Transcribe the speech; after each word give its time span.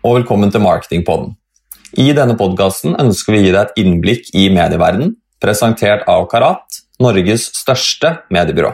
Og 0.00 0.14
velkommen 0.16 0.48
til 0.48 0.62
Marketingpodden. 0.64 1.34
I 2.00 2.14
denne 2.16 2.32
podkasten 2.38 2.94
ønsker 3.02 3.34
vi 3.34 3.40
å 3.42 3.44
gi 3.44 3.50
deg 3.52 3.58
et 3.66 3.80
innblikk 3.82 4.30
i 4.32 4.46
medieverdenen, 4.48 5.10
presentert 5.44 6.06
av 6.08 6.24
Karat, 6.30 6.78
Norges 7.04 7.50
største 7.58 8.14
mediebyrå. 8.32 8.70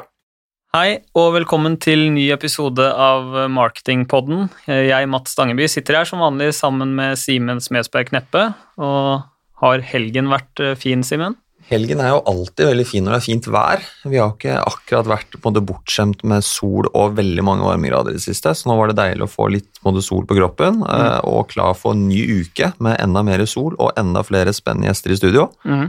Hei, 0.77 1.01
og 1.19 1.33
velkommen 1.35 1.81
til 1.83 2.05
ny 2.15 2.29
episode 2.31 2.87
av 2.87 3.35
Marketingpodden. 3.51 4.47
Jeg, 4.71 5.11
Mats 5.11 5.35
Stangeby, 5.35 5.67
sitter 5.73 5.99
her 5.99 6.07
som 6.07 6.23
vanlig 6.23 6.53
sammen 6.55 6.95
med 6.95 7.19
Simen 7.19 7.59
Smedsberg 7.65 8.13
Kneppe. 8.13 8.45
Og 8.79 9.27
har 9.65 9.85
helgen 9.91 10.31
vært 10.31 10.63
eh, 10.63 10.77
fin, 10.79 11.03
Simen? 11.07 11.35
Helgen 11.67 11.99
er 11.99 12.13
jo 12.13 12.23
alltid 12.31 12.69
veldig 12.69 12.87
fin 12.87 13.03
når 13.03 13.17
det 13.17 13.19
er 13.19 13.25
fint 13.25 13.49
vær. 13.51 13.83
Vi 14.07 14.21
har 14.21 14.35
ikke 14.37 14.55
akkurat 14.61 15.09
vært 15.11 15.37
på 15.43 15.51
bortskjemt 15.57 16.23
med 16.29 16.45
sol 16.47 16.87
og 16.93 17.17
veldig 17.19 17.43
mange 17.47 17.67
varmegrader 17.67 18.15
i 18.15 18.21
det 18.21 18.23
siste, 18.23 18.55
så 18.55 18.71
nå 18.71 18.77
var 18.79 18.93
det 18.93 18.99
deilig 19.01 19.27
å 19.27 19.33
få 19.33 19.49
litt 19.51 19.83
måte, 19.83 20.05
sol 20.05 20.27
på 20.29 20.39
kroppen 20.39 20.83
mm. 20.85 20.87
Eh, 20.87 21.19
og 21.27 21.51
klar 21.51 21.75
for 21.79 21.97
en 21.97 22.07
ny 22.07 22.23
uke 22.43 22.71
med 22.83 23.01
enda 23.03 23.25
mer 23.27 23.43
sol 23.51 23.75
og 23.75 23.97
enda 23.99 24.23
flere 24.27 24.55
spennende 24.55 24.93
gjester 24.93 25.15
i 25.15 25.19
studio. 25.19 25.49
Mm. 25.67 25.89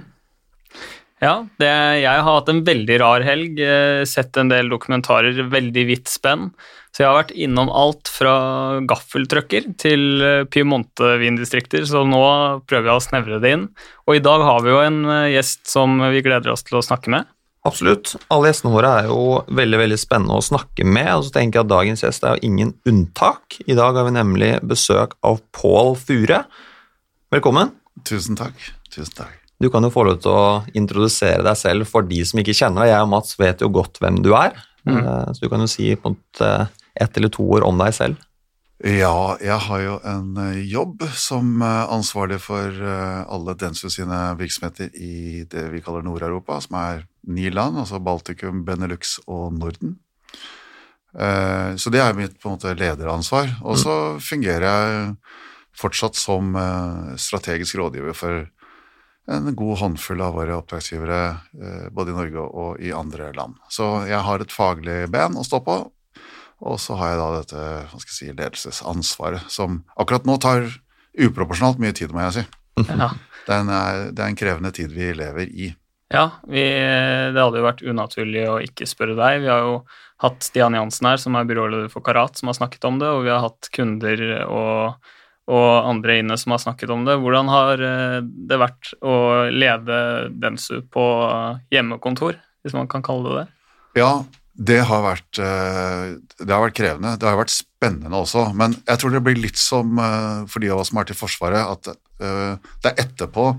Ja, 1.23 1.47
det, 1.57 1.69
jeg 2.03 2.13
har 2.13 2.27
hatt 2.27 2.49
en 2.51 2.59
veldig 2.65 2.97
rar 3.01 3.23
helg. 3.25 3.57
Eh, 3.57 4.03
sett 4.05 4.37
en 4.37 4.51
del 4.51 4.69
dokumentarer, 4.69 5.39
veldig 5.49 5.85
vidt 5.89 6.11
spenn. 6.11 6.51
Så 6.93 7.01
jeg 7.01 7.09
har 7.09 7.17
vært 7.17 7.33
innom 7.33 7.71
alt 7.73 8.09
fra 8.09 8.33
gaffeltrucker 8.89 9.71
til 9.81 10.21
eh, 10.21 10.43
Piemonte-vindistrikter, 10.53 11.87
så 11.89 12.03
nå 12.05 12.21
prøver 12.69 12.91
jeg 12.91 12.99
å 12.99 13.05
snevre 13.05 13.39
det 13.41 13.53
inn. 13.55 13.65
Og 14.05 14.19
i 14.19 14.21
dag 14.23 14.45
har 14.45 14.61
vi 14.65 14.73
jo 14.73 14.83
en 14.83 14.99
eh, 15.05 15.31
gjest 15.33 15.65
som 15.71 15.97
vi 16.13 16.21
gleder 16.25 16.53
oss 16.53 16.65
til 16.67 16.77
å 16.77 16.83
snakke 16.85 17.13
med. 17.13 17.29
Absolutt. 17.67 18.13
Alle 18.31 18.51
gjestene 18.51 18.75
våre 18.75 18.93
er 19.01 19.09
jo 19.09 19.41
veldig 19.57 19.81
veldig 19.81 19.97
spennende 19.99 20.37
å 20.37 20.45
snakke 20.45 20.85
med. 20.85 21.09
og 21.15 21.25
så 21.25 21.33
tenker 21.39 21.59
jeg 21.59 21.65
at 21.65 21.73
Dagens 21.73 22.05
gjest 22.05 22.29
er 22.29 22.37
jo 22.37 22.51
ingen 22.51 22.75
unntak. 22.87 23.57
I 23.65 23.75
dag 23.77 23.97
har 23.97 24.07
vi 24.07 24.13
nemlig 24.19 24.53
besøk 24.69 25.17
av 25.25 25.41
Pål 25.57 25.97
Fure. 25.99 26.45
Velkommen. 27.33 27.73
Tusen 28.07 28.39
takk. 28.39 28.71
Tusen 28.93 29.17
takk. 29.17 29.46
Du 29.57 29.69
kan 29.73 29.85
jo 29.85 29.89
få 29.93 30.05
lov 30.05 30.21
til 30.21 30.33
å 30.33 30.61
introdusere 30.77 31.41
deg 31.45 31.57
selv 31.57 31.89
for 31.89 32.05
de 32.05 32.21
som 32.27 32.41
ikke 32.41 32.55
kjenner 32.57 32.85
deg. 32.85 32.93
Jeg 32.93 33.05
og 33.07 33.11
Mats 33.15 33.37
vet 33.39 33.63
jo 33.63 33.71
godt 33.73 33.97
hvem 34.03 34.21
du 34.21 34.31
er, 34.37 34.53
mm. 34.85 34.97
Eh, 35.01 35.29
så 35.33 35.43
du 35.43 35.49
kan 35.51 35.63
jo 35.63 35.69
si 35.69 35.89
på 35.97 36.13
ett 36.37 37.17
eller 37.17 37.31
to 37.33 37.45
ord 37.57 37.65
om 37.65 37.81
deg 37.81 37.95
selv? 37.97 38.23
Ja, 38.85 39.33
jeg 39.41 39.57
har 39.65 39.79
jo 39.81 39.95
en 40.05 40.37
eh, 40.43 40.59
jobb 40.69 41.01
som 41.17 41.63
eh, 41.65 41.93
ansvarlig 41.93 42.37
for 42.43 42.69
alle 42.77 43.55
Dentsu 43.57 43.89
sine 43.89 44.19
virksomheter 44.37 44.93
i 44.93 45.41
det 45.49 45.65
vi 45.73 45.81
kaller 45.81 46.05
Nord-Europa, 46.05 46.59
som 46.61 46.77
er 46.77 47.07
ni 47.25 47.49
land, 47.49 47.79
altså 47.81 47.99
Baltikum, 47.99 48.61
Benelux 48.65 49.17
og 49.25 49.57
Norden. 49.57 49.97
Så 51.17 51.89
det 51.89 51.97
er 51.97 52.13
mitt 52.13 52.35
på 52.37 52.45
en 52.45 52.57
måte 52.59 52.75
lederansvar. 52.77 53.47
Og 53.65 53.79
så 53.81 53.93
mm. 54.13 54.19
fungerer 54.21 54.65
jeg 54.67 55.07
fortsatt 55.79 56.19
som 56.19 56.51
strategisk 57.17 57.79
rådgiver 57.79 58.13
for 58.13 58.43
en 59.27 59.51
god 59.59 59.77
håndfull 59.81 60.21
av 60.23 60.37
våre 60.37 60.55
oppdragsgivere 60.55 61.89
både 61.91 62.13
i 62.13 62.15
Norge 62.15 62.43
og 62.47 62.81
i 62.83 62.93
andre 62.95 63.33
land. 63.35 63.57
Så 63.69 64.07
jeg 64.07 64.21
har 64.23 64.43
et 64.43 64.53
faglig 64.55 65.01
ben 65.11 65.35
å 65.35 65.43
stå 65.43 65.59
på, 65.65 65.77
og 66.65 66.79
så 66.81 66.97
har 66.97 67.11
jeg 67.11 67.19
da 67.21 67.27
dette 67.35 67.63
hva 67.91 67.99
skal 68.01 68.11
jeg 68.11 68.17
si, 68.17 68.29
ledelsesansvaret, 68.31 69.49
som 69.51 69.81
akkurat 69.99 70.25
nå 70.25 70.37
tar 70.41 70.69
uproporsjonalt 71.17 71.81
mye 71.81 71.95
tid, 71.97 72.13
må 72.13 72.23
jeg 72.27 72.39
si. 72.39 72.45
Ja. 72.87 73.11
Det, 73.47 73.53
er 73.53 73.61
en, 73.61 73.69
det, 74.13 74.21
er 74.21 74.27
en, 74.27 74.37
krevende 74.37 74.73
tid 74.75 74.91
vi 74.93 75.11
lever 75.17 75.47
i. 75.49 75.69
Ja, 76.13 76.29
vi, 76.47 76.63
det 76.63 77.39
hadde 77.39 77.59
jo 77.59 77.67
vært 77.67 77.83
unaturlig 77.83 78.43
å 78.47 78.57
ikke 78.63 78.87
spørre 78.89 79.17
deg. 79.17 79.41
Vi 79.43 79.51
har 79.51 79.65
jo 79.65 79.77
hatt 80.23 80.45
Stian 80.45 80.75
Jansen 80.77 81.09
her, 81.09 81.19
som 81.21 81.37
er 81.37 81.47
byråleder 81.49 81.91
for 81.93 82.05
Karat, 82.05 82.39
som 82.39 82.49
har 82.49 82.57
snakket 82.57 82.87
om 82.89 82.97
det, 83.01 83.09
og 83.11 83.25
vi 83.25 83.33
har 83.33 83.43
hatt 83.43 83.69
kunder 83.75 84.23
og, 84.47 85.09
og 85.47 85.87
andre 85.87 86.19
inne 86.21 86.35
som 86.39 86.53
har 86.53 86.61
snakket 86.61 86.91
om 86.91 87.05
det. 87.07 87.15
Hvordan 87.23 87.51
har 87.51 87.83
eh, 87.83 88.17
det 88.23 88.59
vært 88.59 88.91
å 88.99 89.15
lede 89.51 89.99
Bensu 90.35 90.81
på 90.91 91.05
hjemmekontor, 91.71 92.35
hvis 92.63 92.75
man 92.75 92.89
kan 92.91 93.05
kalle 93.05 93.29
det 93.29 93.37
det? 93.39 93.45
Ja, 94.01 94.11
det 94.67 94.81
har, 94.89 95.05
vært, 95.05 95.39
eh, 95.39 96.17
det 96.41 96.51
har 96.51 96.65
vært 96.65 96.77
krevende. 96.79 97.15
Det 97.21 97.29
har 97.29 97.39
vært 97.39 97.55
spennende 97.55 98.19
også. 98.19 98.49
Men 98.57 98.75
jeg 98.81 98.99
tror 98.99 99.15
det 99.15 99.23
blir 99.23 99.39
litt 99.39 99.61
som 99.61 99.95
eh, 100.03 100.43
for 100.51 100.63
de 100.63 100.73
av 100.73 100.83
oss 100.83 100.91
som 100.91 100.99
er 100.99 101.07
til 101.07 101.19
Forsvaret, 101.19 101.63
at 101.63 101.95
det 102.17 102.89
er 102.89 102.97
etterpå 102.97 103.51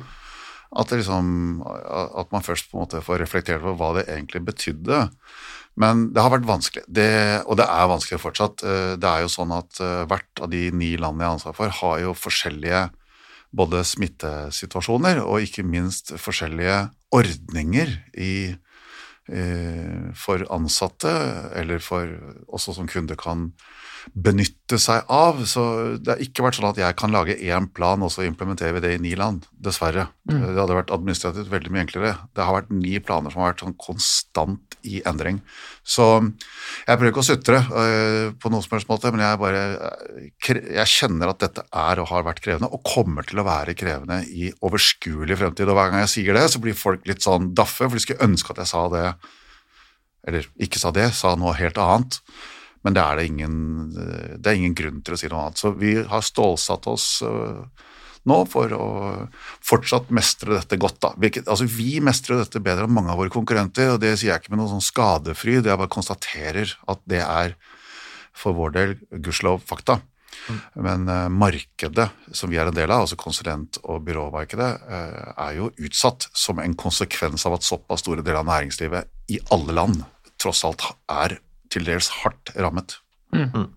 at, 0.82 0.91
liksom, 0.91 1.60
at 1.62 2.32
man 2.34 2.43
først 2.43 2.66
på 2.66 2.75
en 2.75 2.82
måte 2.82 3.03
får 3.06 3.20
reflektert 3.22 3.62
over 3.62 3.76
hva 3.78 3.91
det 4.00 4.09
egentlig 4.10 4.43
betydde. 4.49 5.05
Men 5.78 6.09
det 6.15 6.25
har 6.25 6.33
vært 6.34 6.49
vanskelig, 6.49 6.84
det, 6.91 7.09
og 7.47 7.59
det 7.61 7.66
er 7.71 7.91
vanskelig 7.91 8.19
fortsatt. 8.22 8.65
Det 8.99 9.09
er 9.09 9.22
jo 9.22 9.31
sånn 9.31 9.53
at 9.55 9.78
hvert 10.11 10.43
av 10.43 10.50
de 10.50 10.65
ni 10.75 10.97
landene 10.99 11.22
jeg 11.22 11.28
har 11.31 11.37
ansvar 11.39 11.59
for, 11.59 11.75
har 11.81 12.00
jo 12.03 12.15
forskjellige 12.19 12.81
både 13.55 13.84
smittesituasjoner 13.87 15.22
og 15.22 15.47
ikke 15.47 15.62
minst 15.65 16.11
forskjellige 16.19 16.81
ordninger 17.15 17.94
i 18.19 18.34
Eh, 19.28 20.09
for 20.17 20.41
ansatte, 20.49 21.11
eller 21.53 21.83
for 21.84 22.09
også 22.49 22.72
som 22.78 22.87
kunde 22.88 23.12
kan 23.21 23.50
benytte 24.15 24.79
seg 24.81 25.09
av. 25.13 25.41
Så 25.49 25.63
det 26.03 26.15
har 26.15 26.23
ikke 26.23 26.45
vært 26.45 26.59
sånn 26.59 26.69
at 26.71 26.81
jeg 26.81 26.97
kan 26.99 27.15
lage 27.15 27.37
én 27.37 27.69
plan, 27.75 28.03
og 28.05 28.13
så 28.15 28.25
implementerer 28.27 28.77
vi 28.77 28.85
det 28.85 28.95
i 28.97 29.03
ni 29.03 29.15
land. 29.19 29.47
Dessverre. 29.53 30.09
Mm. 30.29 30.43
Det 30.43 30.61
hadde 30.61 30.79
vært 30.79 30.93
administrativt 30.95 31.51
veldig 31.53 31.73
mye 31.75 31.85
enklere. 31.87 32.15
Det 32.37 32.45
har 32.45 32.59
vært 32.61 32.73
ni 32.75 32.97
planer 33.03 33.35
som 33.35 33.43
har 33.43 33.53
vært 33.53 33.65
sånn 33.65 33.79
konstant 33.81 34.77
i 34.87 35.01
endring. 35.09 35.41
Så 35.87 36.07
jeg 36.21 36.99
prøver 36.99 37.11
ikke 37.11 37.25
å 37.25 37.29
sutre 37.29 37.63
øh, 37.65 38.29
på 38.39 38.53
noen 38.53 38.65
som 38.65 38.77
helst 38.77 38.91
måte, 38.91 39.13
men 39.15 39.25
jeg 39.25 39.41
bare 39.41 39.63
jeg 40.49 40.93
kjenner 40.93 41.33
at 41.33 41.41
dette 41.43 41.65
er 41.67 42.03
og 42.03 42.11
har 42.13 42.27
vært 42.27 42.43
krevende, 42.45 42.71
og 42.71 42.85
kommer 42.87 43.27
til 43.27 43.41
å 43.41 43.47
være 43.49 43.77
krevende 43.79 44.21
i 44.29 44.53
overskuelig 44.65 45.41
fremtid. 45.41 45.69
Og 45.69 45.79
hver 45.79 45.93
gang 45.93 46.05
jeg 46.05 46.15
sier 46.19 46.39
det, 46.39 46.47
så 46.53 46.63
blir 46.63 46.79
folk 46.79 47.09
litt 47.09 47.25
sånn 47.25 47.53
daffe, 47.57 47.87
for 47.87 47.97
de 47.97 48.05
skulle 48.05 48.29
ønske 48.29 48.55
at 48.55 48.63
jeg 48.63 48.73
sa 48.73 48.85
det, 48.93 49.09
eller 50.29 50.49
ikke 50.69 50.81
sa 50.81 50.93
det, 50.95 51.11
sa 51.17 51.35
noe 51.41 51.57
helt 51.59 51.81
annet. 51.81 52.21
Men 52.87 52.94
det 52.97 53.03
er 53.03 53.19
det 53.19 53.27
ingen, 53.28 53.55
det 54.39 54.50
er 54.50 54.59
ingen 54.59 54.77
grunn 54.78 55.00
til 55.05 55.16
å 55.16 55.21
si 55.21 55.31
noe 55.31 55.47
annet. 55.47 55.61
Så 55.61 55.72
vi 55.78 55.97
har 56.09 56.25
stålsatt 56.25 56.87
oss 56.91 57.06
uh, 57.27 57.65
nå 58.28 58.39
for 58.50 58.75
å 58.75 58.89
fortsatt 59.65 60.12
mestre 60.15 60.55
dette 60.56 60.78
godt. 60.81 61.00
Da. 61.05 61.12
Vi, 61.21 61.33
altså, 61.44 61.67
vi 61.71 61.99
mestrer 62.05 62.43
dette 62.43 62.62
bedre 62.62 62.87
enn 62.87 62.94
mange 62.94 63.15
av 63.15 63.21
våre 63.21 63.34
konkurrenter, 63.34 63.94
og 63.94 64.03
det 64.05 64.15
sier 64.17 64.34
jeg 64.34 64.44
ikke 64.44 64.55
med 64.55 64.62
noe 64.62 64.72
sånn 64.75 64.84
skadefryd, 64.84 65.67
jeg 65.67 65.81
bare 65.81 65.93
konstaterer 65.93 66.77
at 66.91 67.03
det 67.11 67.25
er 67.25 67.56
for 68.38 68.55
vår 68.55 68.77
del 68.77 68.94
gudskjelov 69.11 69.65
fakta. 69.67 69.99
Mm. 70.49 70.59
Men 70.84 71.09
uh, 71.11 71.25
markedet 71.33 72.06
som 72.37 72.53
vi 72.53 72.61
er 72.61 72.71
en 72.71 72.77
del 72.77 72.93
av, 72.93 73.06
altså 73.06 73.19
konsulent- 73.19 73.81
og 73.83 74.05
byråmarkedet, 74.06 74.71
uh, 74.87 75.33
er 75.49 75.59
jo 75.59 75.72
utsatt 75.88 76.28
som 76.37 76.62
en 76.62 76.78
konsekvens 76.78 77.47
av 77.49 77.59
at 77.59 77.67
såpass 77.67 78.05
store 78.05 78.22
deler 78.22 78.44
av 78.44 78.49
næringslivet 78.49 79.34
i 79.34 79.43
alle 79.55 79.75
land 79.75 80.05
tross 80.38 80.62
alt 80.69 80.84
er 81.11 81.41
til 81.73 81.89
dels 81.89 82.11
hardt 82.23 82.55
rammet. 82.56 83.01
Mm. 83.34 83.51
mm. 83.53 83.69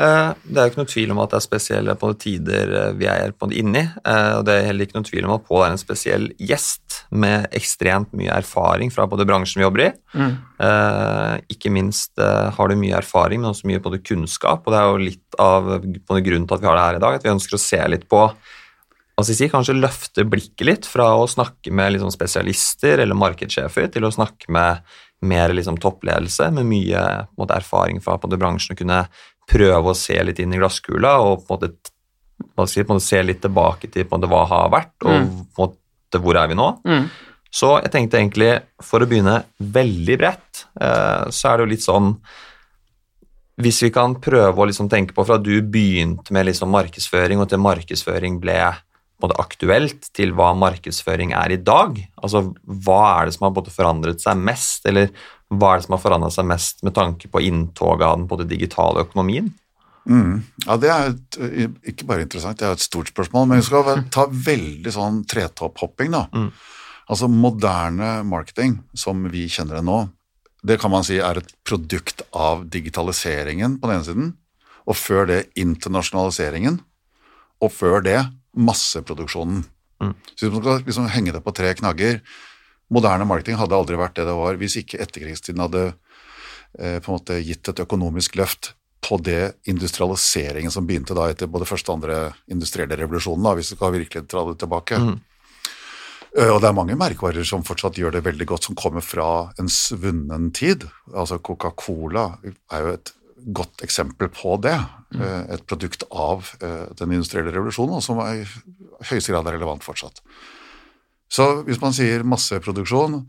Eh, 0.00 0.30
det 0.48 0.56
er 0.56 0.64
jo 0.64 0.72
ikke 0.72 0.80
noe 0.80 0.88
tvil 0.88 1.10
om 1.12 1.20
at 1.20 1.32
det 1.32 1.36
er 1.36 1.44
spesielle 1.44 1.94
på 2.00 2.08
tider 2.20 2.70
eh, 2.78 2.94
vi 2.96 3.08
er 3.12 3.34
på 3.36 3.48
inni. 3.52 3.82
Eh, 3.84 4.30
og 4.38 4.46
det 4.48 4.54
er 4.56 4.68
heller 4.70 4.88
ikke 4.88 4.98
noe 4.98 5.08
tvil 5.08 5.28
om 5.28 5.34
at 5.36 5.44
Pål 5.48 5.64
er 5.66 5.74
en 5.74 5.82
spesiell 5.82 6.30
gjest 6.40 7.02
med 7.12 7.52
ekstremt 7.58 8.14
mye 8.16 8.32
erfaring 8.34 8.92
fra 8.94 9.06
både 9.10 9.26
bransjen 9.28 9.60
vi 9.60 9.66
jobber 9.66 9.84
i. 9.84 9.90
Mm. 10.16 10.32
Ikke 11.52 11.72
minst 11.74 12.20
har 12.22 12.70
du 12.70 12.76
mye 12.78 12.96
erfaring, 12.96 13.42
men 13.42 13.50
også 13.50 13.66
mye 13.68 13.82
både 13.82 14.00
kunnskap. 14.06 14.64
Og 14.64 14.72
det 14.72 14.78
er 14.80 14.88
jo 14.88 15.02
litt 15.02 15.38
av 15.42 15.70
grunnen 15.82 16.46
til 16.46 16.56
at 16.56 16.62
vi 16.62 16.68
har 16.70 16.78
det 16.78 16.84
her 16.86 16.98
i 16.98 17.02
dag, 17.04 17.16
at 17.18 17.26
vi 17.26 17.32
ønsker 17.32 17.58
å 17.58 17.62
se 17.62 17.80
litt 17.90 18.06
på 18.10 18.22
si, 19.26 19.48
Kanskje 19.50 19.76
løfte 19.76 20.24
blikket 20.26 20.66
litt 20.66 20.88
fra 20.88 21.10
å 21.18 21.28
snakke 21.30 21.74
med 21.74 21.96
liksom 21.96 22.12
spesialister 22.14 23.02
eller 23.02 23.18
markedssjefer 23.18 23.90
til 23.92 24.06
å 24.08 24.14
snakke 24.14 24.50
med 24.54 24.94
mer 25.22 25.52
liksom 25.54 25.78
toppledelse 25.80 26.50
med 26.54 26.66
mye 26.66 27.02
måte, 27.38 27.56
erfaring 27.56 28.00
fra 28.02 28.18
på 28.18 28.30
bransjen 28.32 28.74
og 28.74 28.82
kunne 28.82 29.02
prøve 29.50 29.92
å 29.92 29.98
se 29.98 30.16
litt 30.22 30.40
inn 30.42 30.54
i 30.54 30.60
glasskula 30.60 31.16
og 31.22 31.44
på 31.46 31.56
en 31.56 31.60
måte, 31.60 31.92
si, 32.70 32.82
på 32.82 32.92
en 32.92 32.98
måte 32.98 33.06
se 33.06 33.22
litt 33.22 33.42
tilbake 33.42 33.90
til 33.90 34.06
på 34.06 34.16
en 34.16 34.22
måte, 34.22 34.30
hva 34.32 34.42
har 34.50 34.72
vært, 34.72 34.94
og 35.04 35.12
mm. 35.12 35.28
på 35.54 35.66
en 35.66 35.74
måte, 35.74 36.22
hvor 36.22 36.38
er 36.38 36.50
vi 36.50 36.58
nå. 36.58 36.68
Mm. 36.88 37.04
Så 37.52 37.74
jeg 37.82 37.92
tenkte 37.92 38.18
egentlig, 38.20 38.52
for 38.80 39.04
å 39.04 39.08
begynne 39.08 39.42
veldig 39.60 40.16
bredt, 40.20 40.64
eh, 40.80 41.28
så 41.28 41.50
er 41.50 41.58
det 41.58 41.66
jo 41.66 41.72
litt 41.74 41.84
sånn 41.84 42.14
Hvis 43.62 43.82
vi 43.84 43.90
kan 43.92 44.14
prøve 44.16 44.62
å 44.62 44.64
liksom 44.66 44.88
tenke 44.88 45.12
på 45.12 45.26
fra 45.28 45.36
du 45.36 45.60
begynte 45.60 46.32
med 46.32 46.48
liksom 46.48 46.70
markedsføring, 46.72 47.42
og 47.42 47.50
til 47.50 47.60
markedsføring 47.60 48.40
ble 48.40 48.56
måte, 49.24 49.38
aktuelt 49.42 50.08
til 50.16 50.34
hva 50.36 50.52
markedsføring 50.58 51.34
er 51.36 51.54
i 51.54 51.60
dag? 51.60 51.98
Altså, 52.22 52.44
Hva 52.64 53.00
er 53.14 53.28
det 53.28 53.36
som 53.36 53.48
har 53.48 53.56
både 53.56 53.74
forandret 53.74 54.22
seg 54.22 54.40
mest, 54.40 54.86
eller 54.88 55.10
hva 55.52 55.72
er 55.72 55.80
det 55.80 55.86
som 55.86 55.96
har 55.96 56.04
forandret 56.04 56.36
seg 56.36 56.48
mest 56.48 56.82
med 56.86 56.94
tanke 56.96 57.28
på 57.28 57.42
inntoget 57.44 58.06
av 58.08 58.16
den 58.18 58.28
både 58.30 58.48
digitale 58.48 59.04
økonomien? 59.06 59.52
Mm. 60.08 60.42
Ja, 60.66 60.76
Det 60.76 60.90
er 60.90 61.12
et, 61.12 61.38
ikke 61.92 62.06
bare 62.08 62.26
interessant, 62.26 62.58
det 62.58 62.66
er 62.66 62.76
et 62.76 62.82
stort 62.82 63.12
spørsmål, 63.12 63.48
men 63.48 63.60
vi 63.60 63.66
skal 63.66 64.04
ta 64.10 64.26
veldig 64.26 64.94
sånn 64.94 65.22
tretopphopping. 65.28 66.10
da. 66.14 66.26
Mm. 66.32 66.50
Altså 67.12 67.28
Moderne 67.28 68.22
marketing, 68.24 68.80
som 68.94 69.26
vi 69.30 69.46
kjenner 69.50 69.78
det 69.78 69.86
nå, 69.86 70.04
det 70.62 70.78
kan 70.80 70.92
man 70.92 71.04
si 71.06 71.18
er 71.18 71.40
et 71.40 71.50
produkt 71.66 72.22
av 72.32 72.66
digitaliseringen 72.70 73.80
på 73.80 73.90
den 73.90 73.98
ene 73.98 74.06
siden, 74.06 74.30
og 74.86 74.98
før 74.98 75.26
det 75.30 75.40
internasjonaliseringen, 75.58 76.80
og 77.62 77.70
før 77.70 78.02
det 78.02 78.20
masseproduksjonen. 78.56 79.64
Mm. 80.02 80.14
Så 80.34 80.46
hvis 80.46 80.54
man 80.54 80.62
skal 80.62 80.82
liksom 80.86 81.10
henge 81.14 81.34
det 81.34 81.44
på 81.44 81.54
tre 81.54 81.74
knagger 81.78 82.20
Moderne 82.92 83.24
marketing 83.24 83.56
hadde 83.56 83.76
aldri 83.76 83.96
vært 83.96 84.18
det 84.18 84.26
det 84.28 84.34
var 84.36 84.58
hvis 84.60 84.74
ikke 84.82 84.98
etterkrigstiden 85.00 85.62
hadde 85.64 85.84
eh, 86.76 86.98
på 87.00 87.08
en 87.08 87.14
måte 87.14 87.38
gitt 87.40 87.70
et 87.70 87.80
økonomisk 87.86 88.36
løft 88.36 88.74
på 89.02 89.16
det 89.24 89.54
industrialiseringen 89.70 90.70
som 90.70 90.86
begynte 90.86 91.16
da 91.16 91.30
etter 91.32 91.50
både 91.50 91.66
første 91.66 91.90
og 91.90 92.00
andre 92.00 92.18
industrielle 92.52 92.98
revolusjonen, 93.00 93.46
da, 93.46 93.54
hvis 93.56 93.72
du 93.72 93.78
skal 93.78 93.94
virkelig 93.96 94.26
dra 94.30 94.44
det 94.50 94.58
tilbake. 94.60 95.00
Mm. 95.00 95.16
Eh, 96.38 96.50
Og 96.52 96.60
det 96.62 96.68
er 96.68 96.76
mange 96.76 96.98
merkevarer 96.98 97.48
som 97.48 97.64
fortsatt 97.66 97.98
gjør 97.98 98.14
det 98.18 98.24
veldig 98.28 98.46
godt, 98.52 98.68
som 98.68 98.78
kommer 98.78 99.04
fra 99.04 99.52
en 99.58 99.72
svunnen 99.72 100.50
tid. 100.52 100.86
Altså 101.12 101.40
Coca-Cola 101.42 102.28
er 102.44 102.86
jo 102.86 102.94
et 102.98 103.12
godt 103.44 103.82
eksempel 103.84 104.30
på 104.32 104.56
det. 104.62 104.76
Eh, 105.14 105.54
Et 105.56 105.64
produkt 105.66 106.04
av 106.10 106.48
eh, 106.62 106.88
den 106.98 107.14
industrielle 107.16 107.52
revolusjonen, 107.54 107.98
og 107.98 108.04
som 108.04 108.20
er 108.22 108.42
i 108.42 108.48
høyeste 109.10 109.32
grad 109.32 109.48
er 109.48 109.56
relevant 109.58 109.84
fortsatt. 109.84 110.22
Så 111.32 111.64
hvis 111.66 111.80
man 111.80 111.94
sier 111.96 112.26
masseproduksjon, 112.28 113.22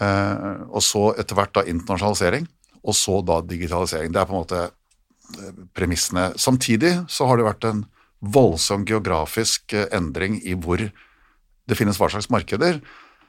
eh, 0.00 0.52
og 0.68 0.82
så 0.84 1.12
etter 1.20 1.38
hvert 1.38 1.54
da 1.54 1.66
internasjonalisering, 1.68 2.48
og 2.82 2.96
så 2.98 3.20
da 3.22 3.40
digitalisering. 3.46 4.12
Det 4.12 4.20
er 4.20 4.26
på 4.26 4.34
en 4.34 4.42
måte 4.42 4.62
premissene. 5.78 6.32
Samtidig 6.36 6.96
så 7.08 7.28
har 7.28 7.38
det 7.38 7.46
vært 7.46 7.64
en 7.68 7.84
voldsom 8.20 8.82
geografisk 8.84 9.72
endring 9.94 10.40
i 10.42 10.56
hvor 10.58 10.82
det 10.82 11.78
finnes 11.78 11.96
hva 12.00 12.10
slags 12.10 12.28
markeder. 12.28 12.80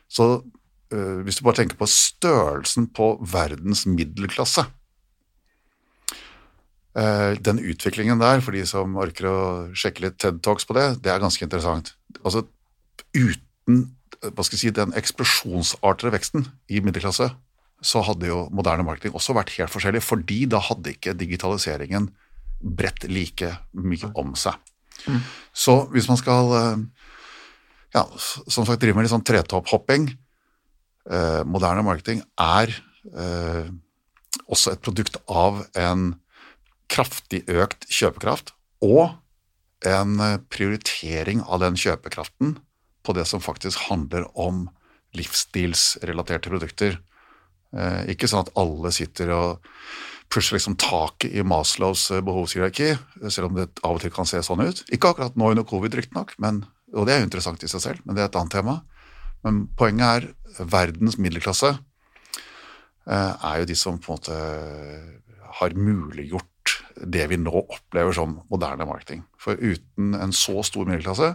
Så 0.10 0.42
hvis 0.90 1.38
du 1.38 1.46
bare 1.46 1.62
tenker 1.62 1.78
på 1.78 1.88
størrelsen 1.90 2.90
på 2.98 3.14
verdens 3.22 3.86
middelklasse 3.86 4.66
Den 6.94 7.58
utviklingen 7.58 8.20
der, 8.22 8.42
for 8.46 8.54
de 8.54 8.62
som 8.70 8.94
orker 9.02 9.26
å 9.26 9.38
sjekke 9.74 10.04
litt 10.04 10.20
TED 10.22 10.44
Talks 10.46 10.68
på 10.70 10.76
det, 10.78 10.84
det 11.02 11.10
er 11.10 11.24
ganske 11.24 11.42
interessant. 11.42 11.96
Altså 12.22 12.44
uten 13.18 13.80
hva 14.32 14.46
skal 14.46 14.56
jeg 14.56 14.62
si, 14.62 14.74
den 14.76 14.94
eksplosjonsartede 14.96 16.14
veksten 16.14 16.46
i 16.72 16.80
middelklasse, 16.84 17.32
så 17.84 18.04
hadde 18.08 18.30
jo 18.30 18.46
moderne 18.56 18.86
marketing 18.88 19.16
også 19.18 19.36
vært 19.36 19.52
helt 19.58 19.74
forskjellig, 19.74 20.04
fordi 20.06 20.44
da 20.52 20.62
hadde 20.64 20.94
ikke 20.94 21.16
digitaliseringen 21.20 22.08
bredt 22.64 23.08
like 23.12 23.50
mye 23.76 24.12
om 24.20 24.36
seg. 24.40 24.56
Så 25.52 25.82
hvis 25.92 26.08
man 26.08 26.20
skal 26.20 26.54
eh, 26.56 26.84
ja, 27.98 28.06
som 28.16 28.64
sagt 28.64 28.80
drive 28.82 28.96
med 28.96 29.06
litt 29.06 29.12
sånn 29.12 29.26
tretopphopping 29.26 30.06
eh, 31.10 31.42
Moderne 31.50 31.84
marketing 31.84 32.22
er 32.40 32.72
eh, 33.12 33.68
også 34.46 34.76
et 34.76 34.84
produkt 34.86 35.18
av 35.28 35.66
en 35.76 36.14
kraftig 36.94 37.44
økt 37.50 37.88
kjøpekraft 37.90 38.54
og 38.86 39.16
en 39.88 40.20
eh, 40.22 40.40
prioritering 40.52 41.44
av 41.44 41.64
den 41.64 41.78
kjøpekraften 41.80 42.58
på 43.04 43.16
det 43.18 43.26
som 43.28 43.44
faktisk 43.44 43.90
handler 43.90 44.28
om 44.40 44.68
livsstilsrelaterte 45.18 46.52
produkter. 46.52 47.00
Eh, 47.76 48.14
ikke 48.14 48.30
sånn 48.30 48.46
at 48.46 48.54
alle 48.60 48.94
sitter 48.96 49.34
og 49.36 49.74
pusher 50.34 50.58
liksom 50.58 50.78
taket 50.82 51.34
i 51.36 51.44
Maslows 51.46 52.08
eh, 52.14 52.24
behovshierarki, 52.26 52.94
selv 53.28 53.52
om 53.52 53.60
det 53.60 53.70
av 53.84 53.98
og 53.98 54.04
til 54.04 54.14
kan 54.14 54.30
se 54.30 54.42
sånn 54.46 54.64
ut. 54.64 54.86
Ikke 54.94 55.12
akkurat 55.12 55.38
nå 55.40 55.52
under 55.54 55.68
covid, 55.68 55.98
riktignok, 56.00 56.38
og 56.40 57.08
det 57.08 57.16
er 57.16 57.24
jo 57.24 57.30
interessant 57.30 57.66
i 57.66 57.72
seg 57.72 57.84
selv, 57.84 58.06
men 58.06 58.16
det 58.16 58.24
er 58.24 58.32
et 58.32 58.40
annet 58.40 58.56
tema. 58.56 58.80
Men 59.44 59.66
poenget 59.78 60.30
er 60.30 60.70
verdens 60.72 61.18
middelklasse 61.20 61.74
er 63.04 63.56
jo 63.60 63.66
de 63.68 63.76
som 63.76 63.98
på 64.00 64.14
en 64.14 64.16
måte 64.16 64.36
har 65.60 65.74
muliggjort 65.76 66.48
det 66.98 67.28
vi 67.32 67.40
nå 67.42 67.54
opplever 67.64 68.16
som 68.16 68.40
moderne 68.52 68.88
marketing. 68.90 69.24
For 69.42 69.60
uten 69.60 70.14
en 70.18 70.34
så 70.36 70.64
stor 70.66 70.90
middelklasse, 70.90 71.34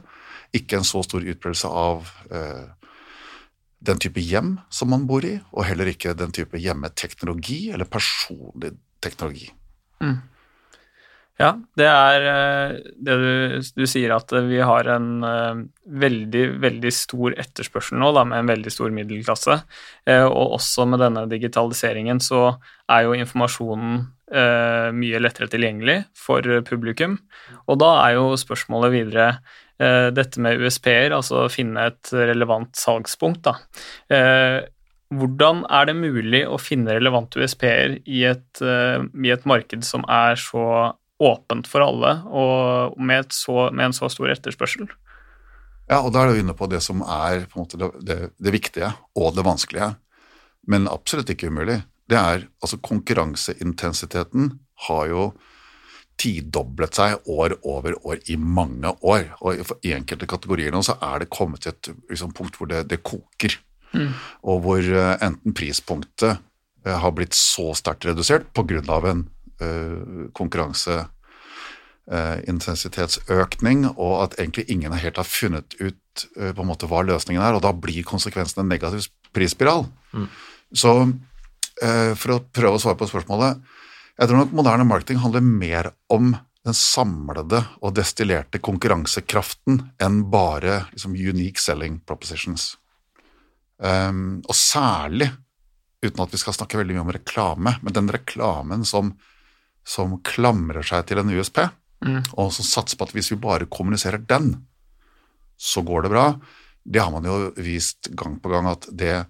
ikke 0.57 0.81
en 0.81 0.89
så 0.89 1.03
stor 1.05 1.25
utbredelse 1.25 1.69
av 1.69 2.09
eh, 2.33 2.67
den 3.79 4.01
type 4.03 4.23
hjem 4.23 4.57
som 4.75 4.91
man 4.93 5.07
bor 5.11 5.27
i, 5.27 5.37
og 5.53 5.69
heller 5.69 5.91
ikke 5.91 6.17
den 6.19 6.35
type 6.35 6.59
hjemmeteknologi 6.59 7.69
eller 7.75 7.89
personlig 7.91 8.75
teknologi. 9.05 9.51
Ja, 11.39 11.53
det 11.79 11.87
er 11.87 12.25
eh, 12.27 12.73
det 12.99 13.15
du, 13.23 13.67
du 13.79 13.85
sier 13.87 14.11
at 14.17 14.33
vi 14.49 14.59
har 14.59 14.89
en 14.91 15.23
eh, 15.23 15.61
veldig, 16.03 16.45
veldig 16.65 16.91
stor 16.95 17.37
etterspørsel 17.39 18.01
nå, 18.03 18.11
da, 18.17 18.25
med 18.27 18.43
en 18.43 18.51
veldig 18.51 18.73
stor 18.75 18.91
middelklasse. 18.95 19.61
Eh, 20.11 20.25
og 20.27 20.57
også 20.59 20.89
med 20.91 21.05
denne 21.05 21.29
digitaliseringen 21.31 22.19
så 22.25 22.57
er 22.91 23.07
jo 23.07 23.15
informasjonen 23.15 24.01
eh, 24.35 24.89
mye 24.95 25.21
lettere 25.23 25.51
tilgjengelig 25.53 26.03
for 26.17 26.45
publikum. 26.69 27.19
Og 27.67 27.81
da 27.83 27.93
er 28.05 28.19
jo 28.19 28.39
spørsmålet 28.41 28.95
videre 28.95 29.29
uh, 29.81 30.09
dette 30.15 30.41
med 30.43 30.61
USP-er, 30.61 31.15
altså 31.17 31.47
finne 31.53 31.89
et 31.91 32.13
relevant 32.13 32.73
salgspunkt, 32.77 33.49
da. 33.49 33.57
Uh, 34.13 34.67
hvordan 35.19 35.63
er 35.73 35.89
det 35.89 35.97
mulig 35.97 36.43
å 36.45 36.59
finne 36.61 36.99
relevante 36.99 37.41
USP-er 37.41 37.97
i, 38.05 38.25
i 38.29 39.31
et 39.33 39.47
marked 39.49 39.87
som 39.89 40.05
er 40.05 40.37
så 40.37 40.65
åpent 41.19 41.67
for 41.67 41.83
alle, 41.83 42.13
og 42.29 42.99
med, 43.01 43.33
så, 43.33 43.71
med 43.73 43.89
en 43.89 43.97
så 43.97 44.11
stor 44.13 44.31
etterspørsel? 44.35 44.89
Ja, 45.89 46.03
og 46.03 46.13
da 46.13 46.23
er 46.23 46.33
du 46.33 46.43
inne 46.43 46.57
på 46.57 46.69
det 46.69 46.83
som 46.85 47.01
er 47.03 47.47
på 47.49 47.63
måte 47.63 47.81
det, 47.81 47.89
det, 48.05 48.19
det 48.37 48.53
viktige 48.53 48.93
og 49.17 49.33
det 49.37 49.47
vanskelige, 49.47 49.95
men 50.69 50.91
absolutt 50.93 51.33
ikke 51.33 51.49
umulig. 51.49 51.81
Det 52.09 52.17
er 52.19 52.49
altså 52.63 52.79
konkurranseintensiteten 52.85 54.53
har 54.89 55.07
jo 55.11 55.29
tidoblet 56.19 56.97
seg 56.99 57.29
år 57.31 57.55
over 57.63 57.95
år 58.09 58.23
i 58.33 58.37
mange 58.37 58.91
år. 59.07 59.29
Og 59.45 59.61
i 59.87 59.95
enkelte 59.95 60.27
kategorier 60.31 60.75
nå 60.75 60.83
så 60.87 60.97
er 61.05 61.23
det 61.23 61.33
kommet 61.35 61.63
til 61.63 61.75
et 61.75 61.91
liksom, 62.11 62.33
punkt 62.35 62.59
hvor 62.59 62.71
det, 62.71 62.87
det 62.91 63.03
koker. 63.07 63.55
Og 64.43 64.65
hvor 64.65 64.83
uh, 64.83 65.15
enten 65.25 65.55
prispunktet 65.57 66.41
uh, 66.87 66.97
har 67.05 67.15
blitt 67.17 67.37
så 67.39 67.71
sterkt 67.79 68.09
redusert 68.09 68.51
pga. 68.57 68.83
en 69.13 69.29
uh, 69.63 71.07
eh, 72.09 72.39
intensitetsøkning, 72.49 73.87
og 73.97 74.23
at 74.23 74.38
egentlig 74.38 74.65
ingen 74.69 74.93
helt 74.93 75.17
har 75.17 75.25
funnet 75.25 75.75
ut 75.81 76.27
på 76.35 76.62
en 76.62 76.67
måte 76.67 76.88
hva 76.88 77.03
løsningen 77.05 77.43
er, 77.43 77.55
og 77.55 77.62
da 77.62 77.73
blir 77.73 78.03
konsekvensen 78.03 78.62
en 78.62 78.69
negativ 78.69 79.11
prisspiral. 79.37 79.87
Så 80.73 80.95
eh, 81.03 81.12
for 81.78 82.35
å 82.35 82.42
prøve 82.42 82.75
å 82.75 82.80
svare 82.82 82.99
på 82.99 83.06
spørsmålet 83.06 83.61
Jeg 84.18 84.26
tror 84.26 84.40
nok 84.40 84.54
moderne 84.58 84.87
marketing 84.88 85.20
handler 85.23 85.44
mer 85.47 85.90
om 86.11 86.32
den 86.66 86.75
samlede 86.75 87.62
og 87.80 87.94
destillerte 87.97 88.61
konkurransekraften 88.61 89.80
enn 90.02 90.23
bare 90.32 90.82
liksom, 90.90 91.14
unique 91.14 91.62
selling 91.62 92.00
propositions. 92.04 92.73
Um, 93.78 94.40
og 94.42 94.56
særlig, 94.58 95.30
uten 96.02 96.25
at 96.25 96.35
vi 96.35 96.40
skal 96.42 96.56
snakke 96.56 96.80
veldig 96.80 96.97
mye 96.97 97.04
om 97.06 97.14
reklame, 97.14 97.76
men 97.82 97.94
den 97.94 98.11
reklamen 98.12 98.85
som, 98.88 99.14
som 99.87 100.18
klamrer 100.26 100.87
seg 100.87 101.06
til 101.08 101.23
en 101.23 101.30
USP, 101.30 101.62
og 102.38 102.52
som 102.54 102.66
satser 102.66 102.99
på 102.99 103.08
at 103.08 103.14
hvis 103.16 103.32
vi 103.32 103.40
bare 103.42 103.70
kommuniserer 103.70 104.23
den, 104.23 104.52
så 105.58 105.82
går 105.82 106.04
det 106.04 106.12
bra. 106.12 106.26
Det 106.85 107.02
har 107.02 107.11
man 107.11 107.26
jo 107.26 107.50
vist 107.58 108.11
gang 108.14 108.37
på 108.42 108.52
gang 108.52 108.68
at 108.70 108.87
det 108.94 109.25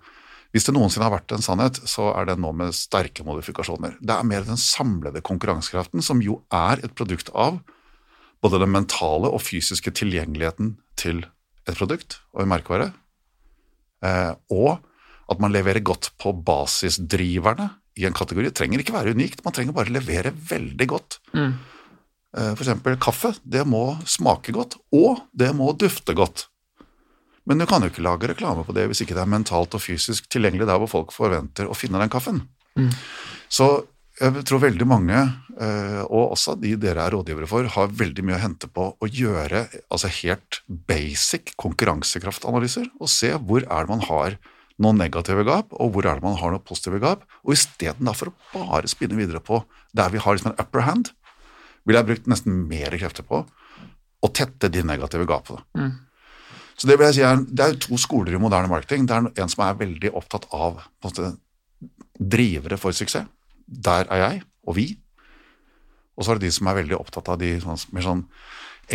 Hvis 0.54 0.64
det 0.64 0.72
noensinne 0.72 1.04
har 1.04 1.12
vært 1.12 1.32
en 1.36 1.44
sannhet, 1.44 1.80
så 1.88 2.08
er 2.16 2.30
det 2.30 2.38
nå 2.40 2.54
med 2.56 2.76
sterke 2.76 3.24
modifikasjoner. 3.26 3.98
Det 4.00 4.14
er 4.14 4.28
mer 4.28 4.46
den 4.46 4.60
samlede 4.60 5.20
konkurransekraften, 5.24 6.00
som 6.04 6.22
jo 6.24 6.40
er 6.54 6.80
et 6.80 6.94
produkt 6.96 7.28
av 7.36 7.60
både 8.44 8.62
den 8.62 8.72
mentale 8.72 9.28
og 9.28 9.42
fysiske 9.44 9.92
tilgjengeligheten 9.98 10.76
til 11.00 11.24
et 11.68 11.76
produkt 11.76 12.20
og 12.32 12.44
en 12.44 12.52
merkevare, 12.52 12.92
eh, 14.06 14.32
og 14.54 14.78
at 15.28 15.42
man 15.42 15.52
leverer 15.52 15.84
godt 15.84 16.14
på 16.22 16.32
basisdriverne 16.32 17.68
i 18.00 18.06
en 18.08 18.16
kategori. 18.16 18.48
Det 18.48 18.56
trenger 18.56 18.80
ikke 18.80 18.94
være 18.96 19.12
unikt, 19.12 19.42
man 19.44 19.52
trenger 19.52 19.76
bare 19.76 19.92
levere 19.92 20.32
veldig 20.32 20.86
godt. 20.88 21.18
Mm. 21.36 21.58
For 22.38 22.62
eksempel 22.62 22.96
kaffe, 23.00 23.32
det 23.42 23.64
må 23.66 23.98
smake 24.08 24.52
godt, 24.54 24.76
og 24.94 25.24
det 25.36 25.48
må 25.56 25.72
dufte 25.80 26.14
godt. 26.16 26.46
Men 27.48 27.62
du 27.62 27.66
kan 27.68 27.82
jo 27.82 27.88
ikke 27.90 28.04
lage 28.04 28.28
reklame 28.28 28.64
på 28.66 28.74
det 28.76 28.86
hvis 28.90 29.00
ikke 29.04 29.16
det 29.16 29.24
er 29.24 29.30
mentalt 29.32 29.74
og 29.76 29.80
fysisk 29.80 30.28
tilgjengelig 30.32 30.68
der 30.68 30.80
hvor 30.82 30.90
folk 30.92 31.14
forventer 31.16 31.68
å 31.68 31.76
finne 31.76 32.00
den 32.02 32.12
kaffen. 32.12 32.42
Så 33.48 33.68
jeg 34.18 34.42
tror 34.48 34.60
veldig 34.64 34.86
mange, 34.88 35.18
eh, 35.62 36.00
og 36.02 36.34
også 36.34 36.56
de 36.58 36.74
dere 36.80 37.04
er 37.06 37.14
rådgivere 37.14 37.46
for, 37.50 37.68
har 37.70 37.92
veldig 38.00 38.24
mye 38.26 38.36
å 38.36 38.42
hente 38.42 38.66
på 38.66 38.88
å 38.98 39.08
gjøre 39.08 39.68
altså 39.94 40.10
helt 40.20 40.60
basic 40.66 41.52
konkurransekraftanalyser, 41.62 42.88
og 42.98 43.12
se 43.12 43.30
hvor 43.38 43.62
er 43.62 43.86
det 43.86 43.92
man 43.92 44.02
har 44.08 44.38
noen 44.82 44.98
negative 44.98 45.44
gap, 45.46 45.70
og 45.70 45.94
hvor 45.94 46.06
er 46.06 46.18
det 46.18 46.26
man 46.26 46.38
har 46.40 46.50
noen 46.54 46.66
positive 46.66 46.98
gap, 47.02 47.22
og 47.44 47.54
istedenfor 47.54 48.32
å 48.32 48.36
bare 48.56 48.90
spinne 48.90 49.18
videre 49.18 49.42
på 49.42 49.62
der 49.96 50.10
vi 50.10 50.22
har 50.22 50.34
liksom 50.34 50.52
en 50.52 50.58
upper 50.58 50.86
hand, 50.86 51.12
ville 51.86 52.02
jeg 52.02 52.10
brukt 52.10 52.28
nesten 52.30 52.58
mer 52.68 52.98
krefter 52.98 53.26
på 53.26 53.44
å 54.18 54.32
tette 54.34 54.70
de 54.74 54.82
negative 54.82 55.26
gapene. 55.30 55.62
Så 56.78 56.86
det 56.86 56.98
vil 56.98 57.08
jeg 57.08 57.18
si 57.18 57.24
er, 57.26 57.40
det 57.42 57.64
er 57.64 57.80
to 57.82 57.98
skoler 57.98 58.36
i 58.36 58.40
moderne 58.40 58.70
marketing. 58.70 59.08
Det 59.08 59.16
er 59.16 59.42
en 59.42 59.50
som 59.50 59.64
er 59.66 59.80
veldig 59.80 60.12
opptatt 60.18 60.46
av 60.54 60.78
på 60.78 61.10
en 61.10 61.10
måte, 61.10 61.32
drivere 62.18 62.78
for 62.78 62.94
suksess. 62.94 63.26
Der 63.66 64.06
er 64.08 64.22
jeg, 64.22 64.42
og 64.66 64.78
vi. 64.78 64.86
Og 66.16 66.24
så 66.24 66.32
er 66.32 66.38
det 66.38 66.48
de 66.48 66.54
som 66.54 66.70
er 66.70 66.78
veldig 66.80 66.96
opptatt 66.98 67.28
av 67.30 67.38
de 67.42 67.50
sånn, 67.62 67.82
mer 67.94 68.06
sånn 68.06 68.24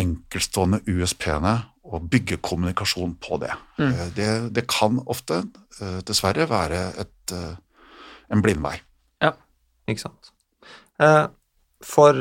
enkeltstående 0.00 0.80
USP-ene 0.90 1.54
og 1.84 2.08
bygge 2.10 2.40
kommunikasjon 2.44 3.14
på 3.22 3.38
det. 3.42 3.52
Mm. 3.78 3.90
Eh, 3.92 4.08
det. 4.16 4.30
Det 4.56 4.66
kan 4.70 4.98
ofte, 5.06 5.44
eh, 5.80 6.00
dessverre, 6.08 6.48
være 6.48 6.80
et, 6.98 7.32
eh, 7.32 7.56
en 8.30 8.42
blindvei. 8.42 8.78
Ikke 9.84 10.00
sant. 10.00 10.30
For 11.84 12.14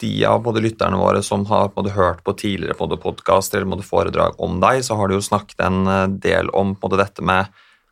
de 0.00 0.12
av 0.24 0.42
både 0.44 0.62
lytterne 0.64 0.98
våre 1.00 1.22
som 1.24 1.44
har 1.50 1.72
både 1.74 1.92
hørt 1.94 2.22
på 2.24 2.34
tidligere 2.38 2.78
både 2.78 2.98
podkaster 3.00 3.60
eller 3.60 3.74
både 3.76 3.86
foredrag 3.86 4.38
om 4.42 4.60
deg, 4.62 4.82
så 4.84 4.96
har 4.98 5.08
du 5.08 5.18
jo 5.18 5.24
snakket 5.24 5.60
en 5.66 5.82
eh, 5.86 6.06
del 6.24 6.52
om 6.56 6.74
både 6.80 7.00
dette 7.02 7.24
med 7.24 7.50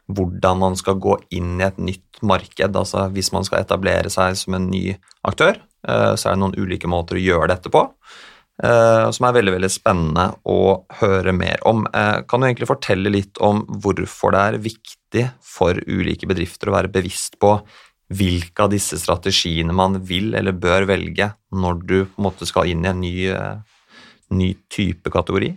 hvordan 0.08 0.62
man 0.62 0.78
skal 0.80 0.96
gå 0.96 1.18
inn 1.36 1.58
i 1.60 1.66
et 1.66 1.80
nytt 1.80 2.22
marked. 2.24 2.76
altså 2.76 3.08
Hvis 3.12 3.28
man 3.34 3.44
skal 3.44 3.60
etablere 3.60 4.08
seg 4.12 4.38
som 4.40 4.56
en 4.56 4.70
ny 4.72 4.96
aktør, 5.28 5.60
eh, 5.86 6.14
så 6.16 6.30
er 6.30 6.36
det 6.36 6.42
noen 6.44 6.56
ulike 6.56 6.88
måter 6.88 7.18
å 7.18 7.24
gjøre 7.26 7.52
dette 7.52 7.72
på. 7.72 7.84
eh, 8.62 9.10
Som 9.12 9.28
er 9.28 9.36
veldig 9.36 9.58
veldig 9.58 9.70
spennende 9.70 10.30
å 10.48 10.86
høre 11.02 11.32
mer 11.36 11.60
om. 11.68 11.84
Kan 11.92 12.40
du 12.40 12.48
egentlig 12.48 12.72
fortelle 12.72 13.12
litt 13.12 13.38
om 13.38 13.66
hvorfor 13.68 14.32
det 14.32 14.40
er 14.40 14.62
viktig 14.64 15.26
for 15.44 15.76
ulike 15.86 16.26
bedrifter 16.26 16.68
å 16.68 16.78
være 16.78 16.92
bevisst 16.92 17.38
på 17.38 17.60
hvilke 18.08 18.64
av 18.64 18.72
disse 18.72 18.96
strategiene 19.00 19.74
man 19.76 20.00
vil 20.08 20.32
eller 20.38 20.56
bør 20.56 20.88
velge 20.88 21.30
når 21.52 21.80
du 21.84 21.96
på 22.06 22.20
en 22.20 22.26
måte 22.28 22.48
skal 22.48 22.70
inn 22.70 22.84
i 22.84 22.90
en 22.90 23.02
ny, 23.02 23.16
eh, 23.28 23.80
ny 24.32 24.52
type 24.72 25.12
kategori? 25.12 25.52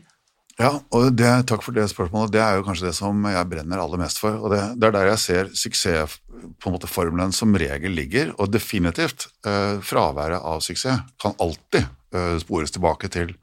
Ja, 0.60 0.76
og 0.94 1.16
det, 1.18 1.30
takk 1.50 1.64
for 1.66 1.74
det 1.74 1.88
spørsmålet. 1.90 2.34
Det 2.36 2.42
er 2.44 2.58
jo 2.58 2.66
kanskje 2.68 2.90
det 2.90 2.98
som 2.98 3.24
jeg 3.26 3.50
brenner 3.50 3.82
aller 3.82 4.02
mest 4.02 4.20
for. 4.22 4.36
og 4.36 4.52
Det, 4.54 4.60
det 4.78 4.90
er 4.90 4.96
der 4.98 5.12
jeg 5.14 5.22
ser 5.24 5.54
suksess 5.58 6.18
på 6.62 6.70
en 6.70 6.76
måte 6.76 6.90
formelen 6.90 7.34
som 7.34 7.56
regel 7.56 7.96
ligger, 7.96 8.34
og 8.38 8.52
definitivt 8.52 9.30
eh, 9.48 9.80
fraværet 9.86 10.42
av 10.42 10.62
suksess 10.66 11.06
kan 11.22 11.38
alltid 11.42 11.88
eh, 11.88 12.36
spores 12.44 12.76
tilbake 12.76 13.10
til 13.14 13.34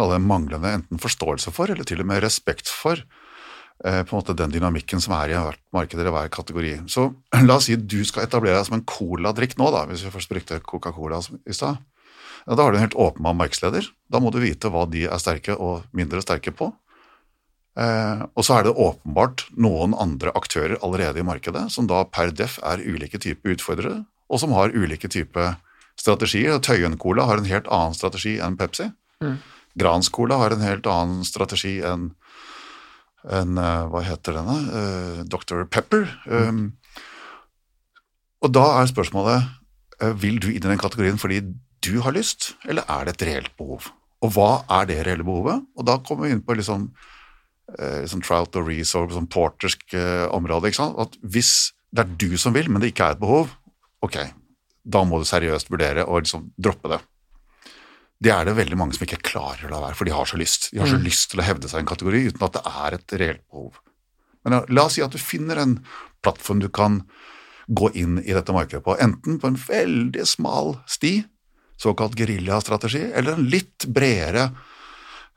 manglende 0.00 0.70
enten 0.72 0.98
forståelse 0.98 1.52
for, 1.52 1.68
eller 1.68 1.84
til 1.84 2.00
og 2.00 2.08
med 2.08 2.22
respekt 2.24 2.70
for 2.72 3.02
på 3.82 4.14
en 4.14 4.20
måte 4.20 4.36
den 4.38 4.52
dynamikken 4.54 5.00
som 5.02 5.16
er 5.16 5.32
i 5.32 5.34
hvert 5.34 5.58
marked 5.74 5.98
eller 5.98 6.14
hver 6.14 6.28
kategori. 6.30 6.74
Så 6.92 7.08
la 7.48 7.56
oss 7.56 7.66
si 7.66 7.74
du 7.76 8.00
skal 8.06 8.28
etablere 8.28 8.60
deg 8.60 8.68
som 8.68 8.76
en 8.78 8.84
coladrikk 8.86 9.56
nå, 9.58 9.72
da, 9.74 9.86
hvis 9.90 10.04
vi 10.06 10.12
først 10.14 10.30
brukte 10.30 10.60
Coca-Cola 10.62 11.18
i 11.42 11.56
stad. 11.56 11.80
Ja, 12.46 12.54
da 12.54 12.64
har 12.64 12.72
du 12.72 12.78
en 12.78 12.84
helt 12.84 12.98
åpenbar 12.98 13.34
markedsleder. 13.38 13.88
Da 14.10 14.20
må 14.22 14.30
du 14.34 14.40
vite 14.42 14.70
hva 14.72 14.86
de 14.90 15.06
er 15.06 15.20
sterke 15.22 15.54
og 15.54 15.86
mindre 15.94 16.22
sterke 16.24 16.54
på. 16.54 16.72
Eh, 17.78 18.22
og 18.36 18.44
så 18.44 18.58
er 18.58 18.66
det 18.66 18.76
åpenbart 18.76 19.46
noen 19.56 19.94
andre 19.96 20.32
aktører 20.36 20.76
allerede 20.84 21.22
i 21.22 21.26
markedet 21.26 21.70
som 21.72 21.86
da 21.88 22.02
per 22.04 22.34
def 22.36 22.58
er 22.60 22.82
ulike 22.84 23.20
typer 23.22 23.54
utfordrere, 23.54 24.02
og 24.28 24.42
som 24.42 24.52
har 24.56 24.74
ulike 24.74 25.08
typer 25.08 25.54
strategier. 25.98 26.58
Tøyen 26.60 26.98
Cola 27.00 27.26
har 27.30 27.40
en 27.40 27.48
helt 27.48 27.70
annen 27.72 27.96
strategi 27.96 28.38
enn 28.42 28.58
Pepsi. 28.60 28.90
Mm. 29.24 29.38
Grans 29.78 30.10
Cola 30.12 30.36
har 30.42 30.52
en 30.52 30.64
helt 30.64 30.88
annen 30.90 31.24
strategi 31.24 31.78
enn 31.86 32.10
enn, 33.28 33.58
eh, 33.58 33.86
Hva 33.90 34.02
heter 34.02 34.38
denne? 34.38 34.58
Eh, 34.78 35.22
Dr. 35.24 35.64
Pepper. 35.64 36.08
Um, 36.26 36.74
og 38.42 38.52
da 38.52 38.64
er 38.80 38.90
spørsmålet 38.90 39.46
eh, 40.00 40.14
vil 40.18 40.40
du 40.42 40.50
inn 40.50 40.62
i 40.62 40.70
den 40.72 40.80
kategorien 40.80 41.20
fordi 41.20 41.42
du 41.82 42.00
har 42.02 42.14
lyst, 42.14 42.54
eller 42.66 42.86
er 42.90 43.06
det 43.06 43.16
et 43.16 43.26
reelt 43.28 43.56
behov? 43.58 43.90
Og 44.22 44.34
hva 44.34 44.50
er 44.80 44.86
det 44.86 45.00
reelle 45.06 45.26
behovet? 45.26 45.64
Og 45.76 45.86
da 45.86 45.98
kommer 45.98 46.26
vi 46.26 46.36
inn 46.36 46.44
på 46.46 46.54
liksom, 46.58 46.90
eh, 47.78 48.02
sånn 48.10 48.22
trout 48.22 48.58
og 48.58 48.68
reese 48.68 48.98
og 48.98 49.14
sånn 49.14 49.30
portersk 49.30 49.94
område. 50.30 50.70
ikke 50.70 50.78
sant? 50.78 50.98
At 50.98 51.18
hvis 51.22 51.72
det 51.92 52.04
er 52.04 52.14
du 52.18 52.38
som 52.38 52.54
vil, 52.54 52.70
men 52.70 52.82
det 52.82 52.92
ikke 52.92 53.10
er 53.10 53.16
et 53.16 53.22
behov, 53.22 53.50
ok, 54.02 54.18
da 54.82 55.02
må 55.06 55.18
du 55.18 55.26
seriøst 55.28 55.70
vurdere 55.70 56.06
å 56.06 56.18
liksom 56.22 56.52
droppe 56.58 56.90
det. 56.94 57.00
Det 58.22 58.30
er 58.30 58.46
det 58.46 58.54
veldig 58.54 58.76
mange 58.78 58.94
som 58.94 59.02
ikke 59.06 59.18
klarer 59.26 59.66
å 59.66 59.72
la 59.72 59.80
være, 59.88 59.96
for 59.98 60.06
de 60.06 60.12
har 60.14 60.28
så 60.30 60.38
lyst. 60.38 60.68
De 60.70 60.78
har 60.78 60.86
så 60.86 60.98
Mm. 60.98 61.04
lyst 61.08 61.30
til 61.32 61.40
å 61.40 61.46
hevde 61.46 61.68
seg 61.68 61.80
i 61.80 61.82
en 61.82 61.90
kategori 61.90 62.20
uten 62.30 62.44
at 62.46 62.52
det 62.52 62.62
er 62.66 62.94
et 62.94 63.14
reelt 63.18 63.42
behov. 63.50 63.80
Men 64.44 64.52
ja, 64.52 64.60
la 64.68 64.84
oss 64.86 64.94
si 64.94 65.02
at 65.02 65.10
du 65.10 65.18
finner 65.18 65.58
en 65.58 65.84
plattform 66.22 66.60
du 66.60 66.68
kan 66.68 67.02
gå 67.68 67.90
inn 67.94 68.18
i 68.22 68.32
dette 68.32 68.52
markedet 68.54 68.82
på, 68.84 68.94
enten 69.00 69.38
på 69.40 69.46
en 69.50 69.56
veldig 69.58 70.26
smal 70.26 70.76
sti, 70.86 71.24
såkalt 71.78 72.14
geriljastrategi, 72.18 73.12
eller 73.12 73.32
en 73.34 73.48
litt 73.50 73.86
bredere 73.86 74.52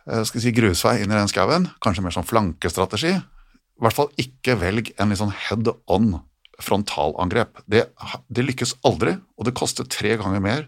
eh, 0.07 0.23
skal 0.23 0.41
si, 0.41 0.51
grusvei 0.51 0.99
inn 1.01 1.11
i 1.11 1.15
den 1.17 1.27
skauen, 1.31 1.69
kanskje 1.81 2.03
mer 2.05 2.13
sånn 2.13 2.27
flankestrategi. 2.27 3.15
I 3.17 3.81
hvert 3.81 3.93
fall 3.97 4.11
ikke 4.21 4.59
velg 4.61 4.93
en 4.99 5.09
litt 5.09 5.17
sånn 5.21 5.33
head 5.33 5.67
on 5.87 6.19
frontalangrep. 6.61 7.57
Det, 7.67 7.87
det 8.29 8.45
lykkes 8.45 8.75
aldri, 8.85 9.15
og 9.37 9.45
det 9.47 9.55
koster 9.57 9.87
tre 9.89 10.17
ganger 10.21 10.41
mer 10.43 10.67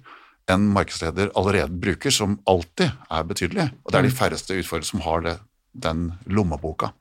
enn 0.51 0.70
markedsleder 0.72 1.34
allerede 1.38 1.80
bruker, 1.82 2.13
som 2.13 2.38
alltid 2.48 2.92
er 3.12 3.27
betydelig. 3.27 3.68
Og 3.84 3.92
det 3.92 4.00
er 4.00 4.08
de 4.08 4.16
færreste 4.16 4.56
utfordrere 4.58 4.89
som 4.89 5.04
har 5.04 5.25
det, 5.25 5.36
den 5.77 6.12
lommeboka. 6.25 6.94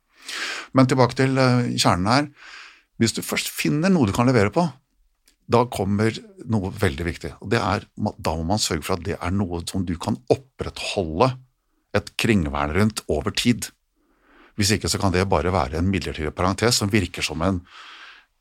Men 0.75 0.89
tilbake 0.91 1.17
til 1.19 1.39
eh, 1.39 1.71
kjernen 1.79 2.11
her. 2.11 2.27
Hvis 3.01 3.15
du 3.17 3.23
først 3.23 3.51
finner 3.53 3.93
noe 3.93 4.09
du 4.09 4.15
kan 4.17 4.29
levere 4.29 4.53
på, 4.53 4.67
da 5.47 5.63
kommer 5.71 6.17
noe 6.51 6.73
veldig 6.75 7.07
viktig. 7.07 7.33
og 7.41 7.51
det 7.53 7.61
er, 7.63 7.87
Da 7.95 8.35
må 8.35 8.43
man 8.43 8.59
sørge 8.59 8.83
for 8.83 8.97
at 8.97 9.05
det 9.07 9.17
er 9.21 9.31
noe 9.31 9.63
som 9.69 9.85
du 9.87 9.95
kan 9.97 10.19
opprettholde 10.33 11.37
et 11.95 12.17
kringvern 12.19 12.75
rundt 12.75 13.05
over 13.09 13.31
tid. 13.31 13.71
Hvis 14.57 14.73
ikke 14.75 14.89
så 14.89 14.99
kan 14.99 15.13
det 15.13 15.29
bare 15.29 15.53
være 15.53 15.79
en 15.79 15.91
midlertidig 15.91 16.35
parentes 16.35 16.81
som 16.81 16.91
virker 16.91 17.23
som 17.23 17.43
en, 17.43 17.61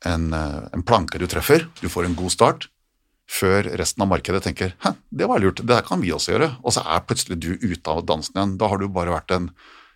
en, 0.06 0.34
eh, 0.34 0.62
en 0.74 0.84
planke 0.84 1.20
du 1.20 1.28
treffer. 1.28 1.68
Du 1.82 1.90
får 1.90 2.10
en 2.10 2.18
god 2.18 2.32
start, 2.32 2.68
før 3.30 3.68
resten 3.80 4.04
av 4.06 4.12
markedet 4.12 4.44
tenker 4.46 4.76
hæ, 4.84 4.94
det 5.10 5.28
var 5.30 5.42
lurt, 5.42 5.64
det 5.66 5.76
her 5.76 5.86
kan 5.88 6.02
vi 6.04 6.14
også 6.14 6.36
gjøre. 6.36 6.52
Og 6.64 6.76
så 6.76 6.84
er 6.86 7.06
plutselig 7.08 7.40
du 7.42 7.52
ute 7.58 7.92
av 7.92 8.06
dansen 8.06 8.38
igjen. 8.38 8.56
Da 8.62 8.70
har 8.70 8.82
du 8.82 8.88
bare 8.92 9.16
vært 9.16 9.34
en 9.36 9.50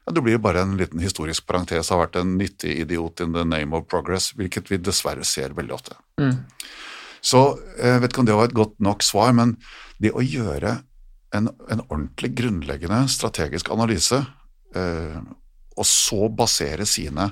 ja, 0.08 0.14
Du 0.16 0.22
blir 0.26 0.42
bare 0.42 0.64
en 0.66 0.78
liten 0.80 1.02
historisk 1.04 1.46
parentes, 1.46 1.92
har 1.94 2.02
vært 2.02 2.18
en 2.18 2.38
nyttig 2.40 2.80
idiot 2.82 3.22
in 3.22 3.36
the 3.36 3.46
name 3.46 3.76
of 3.78 3.86
progress, 3.92 4.32
hvilket 4.34 4.72
vi 4.72 4.80
dessverre 4.82 5.26
ser 5.28 5.54
veldig 5.58 5.76
ofte. 5.76 5.98
Mm. 6.22 6.40
Så 7.22 7.60
jeg 7.78 8.02
vet 8.02 8.14
ikke 8.14 8.24
om 8.24 8.30
det 8.30 8.38
var 8.40 8.50
et 8.50 8.58
godt 8.58 8.80
nok 8.82 9.04
svar, 9.06 9.36
men 9.36 9.58
det 10.02 10.16
å 10.16 10.24
gjøre 10.24 10.80
en, 11.36 11.52
en 11.70 11.84
ordentlig 11.90 12.32
grunnleggende 12.40 13.04
strategisk 13.12 13.70
analyse, 13.76 14.24
eh, 14.76 15.20
og 15.78 15.86
så 15.86 16.30
basere 16.34 16.88
sine 16.90 17.30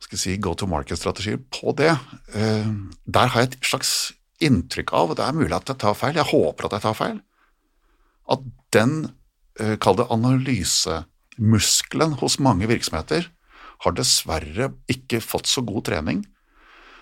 skal 0.00 0.16
jeg 0.16 0.22
si, 0.22 0.36
go 0.40 0.54
to 0.56 0.68
market-strategier 0.68 1.40
på 1.52 1.74
det, 1.76 1.92
eh, 2.36 2.70
der 3.04 3.32
har 3.32 3.44
jeg 3.44 3.52
et 3.52 3.70
slags 3.72 3.92
inntrykk 4.44 4.92
av, 4.96 5.12
og 5.12 5.18
det 5.18 5.26
er 5.26 5.36
mulig 5.36 5.56
at 5.56 5.72
jeg 5.72 5.80
tar 5.82 5.96
feil, 5.98 6.16
jeg 6.16 6.30
håper 6.32 6.68
at 6.68 6.78
jeg 6.78 6.86
tar 6.86 6.98
feil, 6.98 7.18
at 8.30 8.46
den, 8.76 8.94
eh, 9.60 9.76
kall 9.82 9.96
det 9.98 10.06
analysemuskelen 10.10 12.16
hos 12.20 12.38
mange 12.38 12.68
virksomheter, 12.70 13.28
har 13.80 13.92
dessverre 13.96 14.74
ikke 14.92 15.22
fått 15.24 15.48
så 15.48 15.62
god 15.64 15.86
trening 15.88 16.18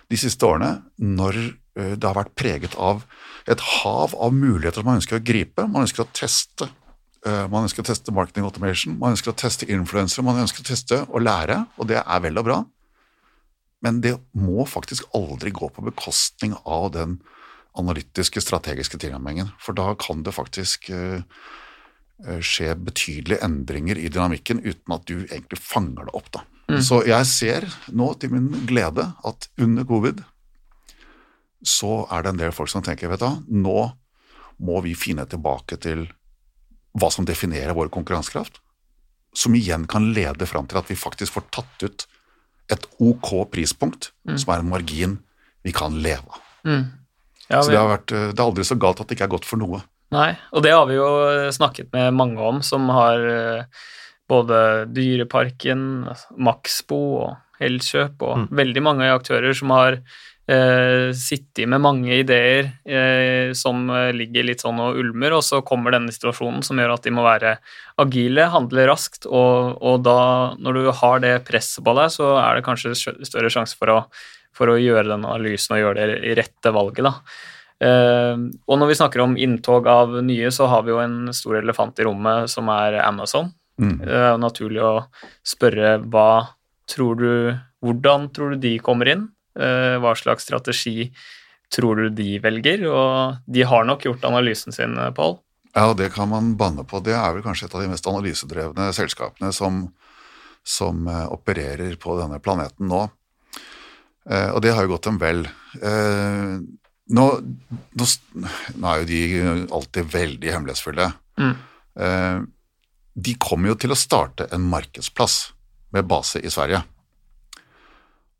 de 0.08 0.16
siste 0.16 0.46
årene 0.46 0.78
når 1.02 1.34
eh, 1.76 1.94
det 1.98 2.06
har 2.06 2.14
vært 2.16 2.36
preget 2.38 2.76
av 2.78 3.02
et 3.50 3.60
hav 3.82 4.14
av 4.14 4.32
muligheter 4.32 4.80
som 4.80 4.86
man 4.86 5.00
ønsker 5.00 5.18
å 5.18 5.24
gripe. 5.24 5.66
Man 5.66 5.82
ønsker 5.86 6.04
å 6.04 6.12
teste. 6.12 6.68
eh, 7.26 7.46
Man 7.50 7.64
ønsker 7.66 7.82
å 7.82 7.88
teste 7.90 8.12
marketing 8.14 8.44
automation, 8.46 8.98
man 8.98 9.10
ønsker 9.16 9.32
å 9.32 9.36
teste 9.36 9.66
influensere, 9.66 10.24
man 10.24 10.38
ønsker 10.44 10.60
å 10.62 10.70
teste 10.70 11.06
og 11.08 11.22
lære, 11.22 11.66
og 11.78 11.88
det 11.88 12.02
er 12.04 12.20
vel 12.20 12.38
og 12.38 12.44
bra. 12.44 12.64
Men 13.84 14.00
det 14.02 14.16
må 14.34 14.66
faktisk 14.66 15.06
aldri 15.14 15.52
gå 15.54 15.68
på 15.70 15.84
bekostning 15.86 16.56
av 16.64 16.90
den 16.96 17.18
analytiske, 17.78 18.42
strategiske 18.42 18.98
tilnærmingen. 18.98 19.52
For 19.62 19.76
da 19.76 19.92
kan 20.00 20.24
det 20.26 20.34
faktisk 20.34 20.90
eh, 20.90 21.22
eh, 22.26 22.40
skje 22.42 22.74
betydelige 22.74 23.42
endringer 23.46 24.00
i 24.00 24.10
dynamikken 24.10 24.64
uten 24.64 24.96
at 24.96 25.06
du 25.06 25.20
egentlig 25.20 25.60
fanger 25.62 26.08
det 26.08 26.16
opp. 26.18 26.32
Da. 26.34 26.42
Mm. 26.68 26.80
Så 26.84 27.02
jeg 27.06 27.30
ser 27.30 27.68
nå 27.94 28.10
til 28.18 28.34
min 28.34 28.50
glede 28.68 29.12
at 29.24 29.48
under 29.60 29.86
covid 29.88 30.24
så 31.66 32.04
er 32.14 32.22
det 32.22 32.32
en 32.32 32.38
del 32.38 32.52
folk 32.54 32.70
som 32.70 32.84
tenker 32.86 33.10
vet 33.10 33.22
du, 33.22 33.30
nå 33.50 33.80
må 34.62 34.80
vi 34.84 34.94
finne 34.98 35.24
tilbake 35.26 35.78
til 35.82 36.04
hva 36.98 37.10
som 37.14 37.26
definerer 37.26 37.74
vår 37.74 37.90
konkurransekraft, 37.94 38.60
som 39.34 39.54
igjen 39.54 39.86
kan 39.90 40.12
lede 40.14 40.46
fram 40.50 40.66
til 40.70 40.78
at 40.80 40.90
vi 40.90 40.98
faktisk 40.98 41.34
får 41.34 41.48
tatt 41.54 41.84
ut 41.84 42.06
et 42.70 42.84
ok 43.00 43.46
prispunkt, 43.50 44.10
Mm. 44.28 44.36
som 44.38 44.54
er 44.54 44.58
en 44.60 44.68
margin 44.70 45.18
vi 45.64 45.72
kan 45.72 45.94
leve 46.02 46.24
av. 46.28 46.40
Mm. 46.66 46.84
Ja, 47.50 47.62
Så 47.62 47.70
det, 47.70 47.78
har 47.78 47.88
vært, 47.98 48.12
eh, 48.12 48.32
det 48.32 48.38
er 48.40 48.44
aldri 48.44 48.64
så 48.64 48.76
galt 48.78 49.00
at 49.00 49.08
det 49.08 49.16
ikke 49.16 49.24
er 49.24 49.36
godt 49.38 49.44
for 49.48 49.56
noe. 49.56 49.82
Nei, 50.12 50.36
og 50.52 50.62
det 50.62 50.72
har 50.72 50.86
vi 50.86 50.94
jo 50.94 51.06
eh, 51.28 51.50
snakket 51.50 51.92
med 51.92 52.12
mange 52.14 52.38
om, 52.38 52.60
som 52.62 52.88
har 52.88 53.18
eh, 53.28 53.64
både 54.28 54.86
Dyreparken, 54.92 56.04
altså 56.08 56.36
Maxbo 56.38 56.98
og 57.24 57.36
Elkjøp, 57.60 58.20
og 58.22 58.36
Mm. 58.38 58.48
veldig 58.50 58.82
mange 58.82 59.08
aktører 59.10 59.54
som 59.56 59.70
har 59.70 59.98
eh, 60.48 61.10
sittet 61.16 61.68
med 61.68 61.82
mange 61.84 62.14
ideer 62.16 62.70
eh, 62.88 63.52
som 63.56 63.88
eh, 63.92 64.10
ligger 64.16 64.46
litt 64.48 64.64
sånn 64.64 64.80
og 64.82 64.98
ulmer, 65.00 65.36
og 65.36 65.44
så 65.46 65.60
kommer 65.66 65.94
denne 65.94 66.14
situasjonen 66.14 66.64
som 66.66 66.80
gjør 66.80 66.96
at 66.96 67.04
de 67.06 67.12
må 67.14 67.26
være 67.26 67.58
agile, 68.00 68.48
handle 68.54 68.88
raskt, 68.90 69.28
og, 69.28 69.76
og 69.82 70.02
da, 70.06 70.18
når 70.58 70.80
du 70.80 70.90
har 71.02 71.22
det 71.24 71.36
presset 71.48 71.84
på 71.84 71.94
deg, 71.98 72.10
så 72.14 72.32
er 72.40 72.58
det 72.58 72.66
kanskje 72.66 72.96
større 72.96 73.52
sjanse 73.52 73.78
for 73.78 73.94
å, 73.94 74.00
for 74.56 74.72
å 74.72 74.80
gjøre 74.80 75.10
den 75.12 75.28
analysen 75.28 75.76
og 75.76 75.84
gjøre 75.84 76.10
det 76.14 76.34
rette 76.40 76.74
valget, 76.74 77.06
da. 77.10 77.14
Eh, 77.78 78.34
og 78.66 78.80
når 78.80 78.90
vi 78.90 78.98
snakker 78.98 79.22
om 79.22 79.38
inntog 79.38 79.86
av 79.90 80.18
nye, 80.26 80.50
så 80.54 80.66
har 80.70 80.84
vi 80.86 80.94
jo 80.94 81.02
en 81.02 81.32
stor 81.36 81.60
elefant 81.60 82.00
i 82.00 82.06
rommet 82.08 82.50
som 82.50 82.70
er 82.74 82.98
Amazon. 83.04 83.52
Mm. 83.78 83.98
Det 84.02 84.14
er 84.18 84.30
jo 84.32 84.42
naturlig 84.42 84.82
å 84.82 84.94
spørre 85.46 85.98
hva 86.10 86.30
tror 86.90 87.18
du 87.18 87.30
Hvordan 87.78 88.24
tror 88.34 88.56
du 88.56 88.58
de 88.58 88.72
kommer 88.82 89.06
inn? 89.06 89.20
Uh, 89.58 89.98
hva 90.02 90.14
slags 90.18 90.46
strategi 90.46 91.10
tror 91.74 91.98
du 91.98 92.08
de 92.14 92.38
velger? 92.42 92.86
Og 92.88 93.44
de 93.50 93.66
har 93.66 93.86
nok 93.88 94.06
gjort 94.06 94.26
analysen 94.28 94.74
sin, 94.74 94.96
Pål? 95.16 95.38
Ja, 95.74 95.92
det 95.94 96.12
kan 96.14 96.30
man 96.30 96.54
banne 96.58 96.84
på. 96.88 97.02
Det 97.04 97.14
er 97.14 97.34
vel 97.34 97.44
kanskje 97.44 97.68
et 97.68 97.76
av 97.76 97.84
de 97.84 97.90
mest 97.92 98.06
analysedrevne 98.08 98.88
selskapene 98.96 99.52
som, 99.54 99.84
som 100.66 101.06
uh, 101.10 101.26
opererer 101.34 101.98
på 102.00 102.16
denne 102.20 102.40
planeten 102.42 102.90
nå. 102.90 103.06
Og 104.28 104.58
det 104.60 104.74
har 104.76 104.84
jo 104.84 104.90
gått 104.90 105.06
dem 105.06 105.16
vel. 105.16 105.38
Nå, 105.80 107.22
nå, 107.40 108.06
nå, 108.36 108.82
er 108.90 108.98
jo 109.00 109.06
de 109.08 109.20
alltid 109.72 110.10
veldig 110.12 110.50
hemmelighetsfulle. 110.52 111.06
Mm. 111.40 111.54
de 113.24 113.34
kommer 113.40 113.70
jo 113.70 113.78
til 113.80 113.94
å 113.94 113.96
starte 113.96 114.50
en 114.52 114.66
markedsplass 114.68 115.38
med 115.96 116.04
base 116.12 116.42
i 116.44 116.52
Sverige. 116.52 116.82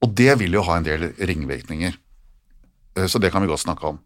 Og 0.04 0.12
det 0.14 0.34
vil 0.40 0.54
jo 0.54 0.64
ha 0.66 0.78
en 0.78 0.86
del 0.86 1.08
ringvirkninger. 1.18 1.96
Så 3.06 3.18
det 3.22 3.30
kan 3.30 3.42
vi 3.42 3.50
godt 3.50 3.64
snakke 3.64 3.86
om. 3.86 3.98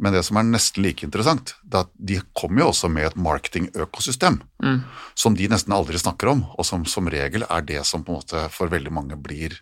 Men 0.00 0.14
det 0.16 0.22
som 0.24 0.38
er 0.40 0.46
nesten 0.48 0.84
like 0.84 1.04
interessant, 1.04 1.52
det 1.60 1.76
er 1.76 1.84
at 1.84 1.90
de 2.08 2.18
kommer 2.36 2.62
jo 2.62 2.70
også 2.70 2.88
med 2.92 3.10
et 3.10 3.18
marketingøkosystem 3.20 4.38
mm. 4.64 4.78
som 5.18 5.36
de 5.36 5.48
nesten 5.52 5.74
aldri 5.76 6.00
snakker 6.00 6.30
om, 6.32 6.44
og 6.56 6.64
som 6.64 6.86
som 6.88 7.10
regel 7.12 7.44
er 7.44 7.66
det 7.68 7.82
som 7.88 8.04
på 8.06 8.14
en 8.14 8.20
måte 8.22 8.46
for 8.54 8.72
veldig 8.72 8.92
mange 8.96 9.18
blir 9.20 9.58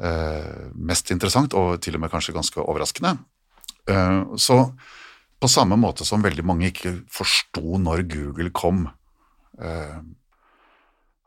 eh, 0.00 0.70
mest 0.72 1.12
interessant, 1.12 1.52
og 1.52 1.82
til 1.84 1.98
og 1.98 2.06
med 2.06 2.14
kanskje 2.14 2.36
ganske 2.36 2.64
overraskende. 2.64 3.18
Eh, 3.92 4.22
så 4.40 4.62
på 5.36 5.52
samme 5.52 5.76
måte 5.76 6.08
som 6.08 6.24
veldig 6.24 6.46
mange 6.48 6.70
ikke 6.72 6.94
forsto 7.12 7.76
når 7.82 8.06
Google 8.08 8.54
kom, 8.56 8.86
eh, 9.60 10.00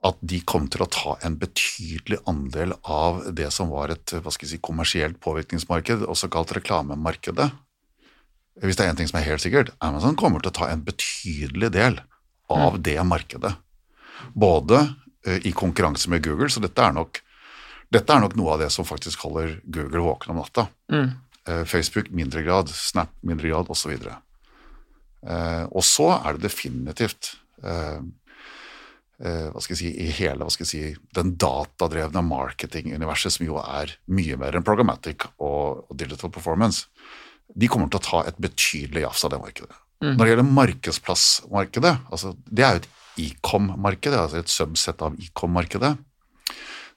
at 0.05 0.19
de 0.23 0.39
kom 0.47 0.69
til 0.71 0.85
å 0.85 0.91
ta 0.91 1.17
en 1.27 1.35
betydelig 1.39 2.21
andel 2.29 2.73
av 2.87 3.25
det 3.35 3.49
som 3.51 3.71
var 3.73 3.91
et 3.91 4.13
hva 4.15 4.31
skal 4.31 4.47
jeg 4.47 4.53
si, 4.53 4.61
kommersielt 4.63 5.19
påvirkningsmarked, 5.23 6.05
også 6.07 6.29
kalt 6.31 6.53
reklamemarkedet, 6.55 7.49
hvis 8.63 8.79
det 8.79 8.85
er 8.85 8.91
én 8.91 8.99
ting 8.99 9.09
som 9.09 9.19
er 9.19 9.27
helt 9.27 9.43
sikkert, 9.43 9.71
Amazon 9.83 10.17
kommer 10.19 10.43
til 10.43 10.51
å 10.51 10.57
ta 10.59 10.69
en 10.71 10.83
betydelig 10.83 11.71
del 11.75 11.99
av 12.51 12.75
mm. 12.75 12.81
det 12.83 12.97
markedet. 13.07 13.53
Både 14.35 14.81
uh, 14.83 15.39
i 15.47 15.53
konkurranse 15.55 16.11
med 16.11 16.23
Google, 16.25 16.49
så 16.51 16.63
dette 16.63 16.83
er, 16.83 16.95
nok, 16.95 17.21
dette 17.93 18.15
er 18.15 18.23
nok 18.23 18.35
noe 18.39 18.55
av 18.55 18.63
det 18.63 18.71
som 18.75 18.87
faktisk 18.87 19.23
holder 19.27 19.59
Google 19.63 20.03
våken 20.07 20.33
om 20.33 20.41
natta. 20.41 20.67
Mm. 20.91 21.13
Uh, 21.47 21.63
Facebook 21.69 22.11
mindre 22.15 22.43
grad, 22.43 22.71
Snap 22.75 23.13
mindre 23.23 23.51
grad 23.51 23.71
osv. 23.71 23.95
Uh, 23.95 24.17
eh, 25.23 25.63
og 25.69 25.83
så 25.87 26.11
er 26.17 26.35
det 26.35 26.47
definitivt 26.49 27.35
hva 29.19 29.59
skal 29.59 29.73
jeg 29.75 29.79
si, 29.81 29.89
i 29.99 30.11
hele 30.15 30.45
hva 30.47 30.53
skal 30.53 30.63
jeg 30.63 30.69
si, 30.71 31.07
den 31.17 31.33
datadrevne 31.41 32.21
marketinguniverset, 32.23 33.35
som 33.35 33.43
jo 33.43 33.57
er 33.59 33.91
mye 34.07 34.37
mer 34.39 34.55
enn 34.55 34.63
programmatic 34.63 35.25
og, 35.35 35.83
og 35.89 35.97
digital 35.99 36.31
performance 36.31 36.87
de 37.55 37.69
kommer 37.71 37.89
til 37.89 37.99
å 37.99 38.05
ta 38.05 38.23
et 38.29 38.37
betydelig 38.41 39.05
jafs 39.05 39.25
av 39.25 39.33
det 39.33 39.41
markedet. 39.41 39.77
Mm. 39.99 40.13
Når 40.13 40.21
det 40.21 40.31
gjelder 40.31 40.51
markedsplassmarkedet, 40.59 41.95
altså 42.11 42.33
det 42.47 42.65
er 42.65 42.75
jo 42.75 42.83
et 42.83 42.89
e-com-marked, 43.25 44.15
altså 44.15 44.39
et 44.39 44.53
subset 44.53 45.01
av 45.03 45.17
e-com-markedet, 45.19 45.95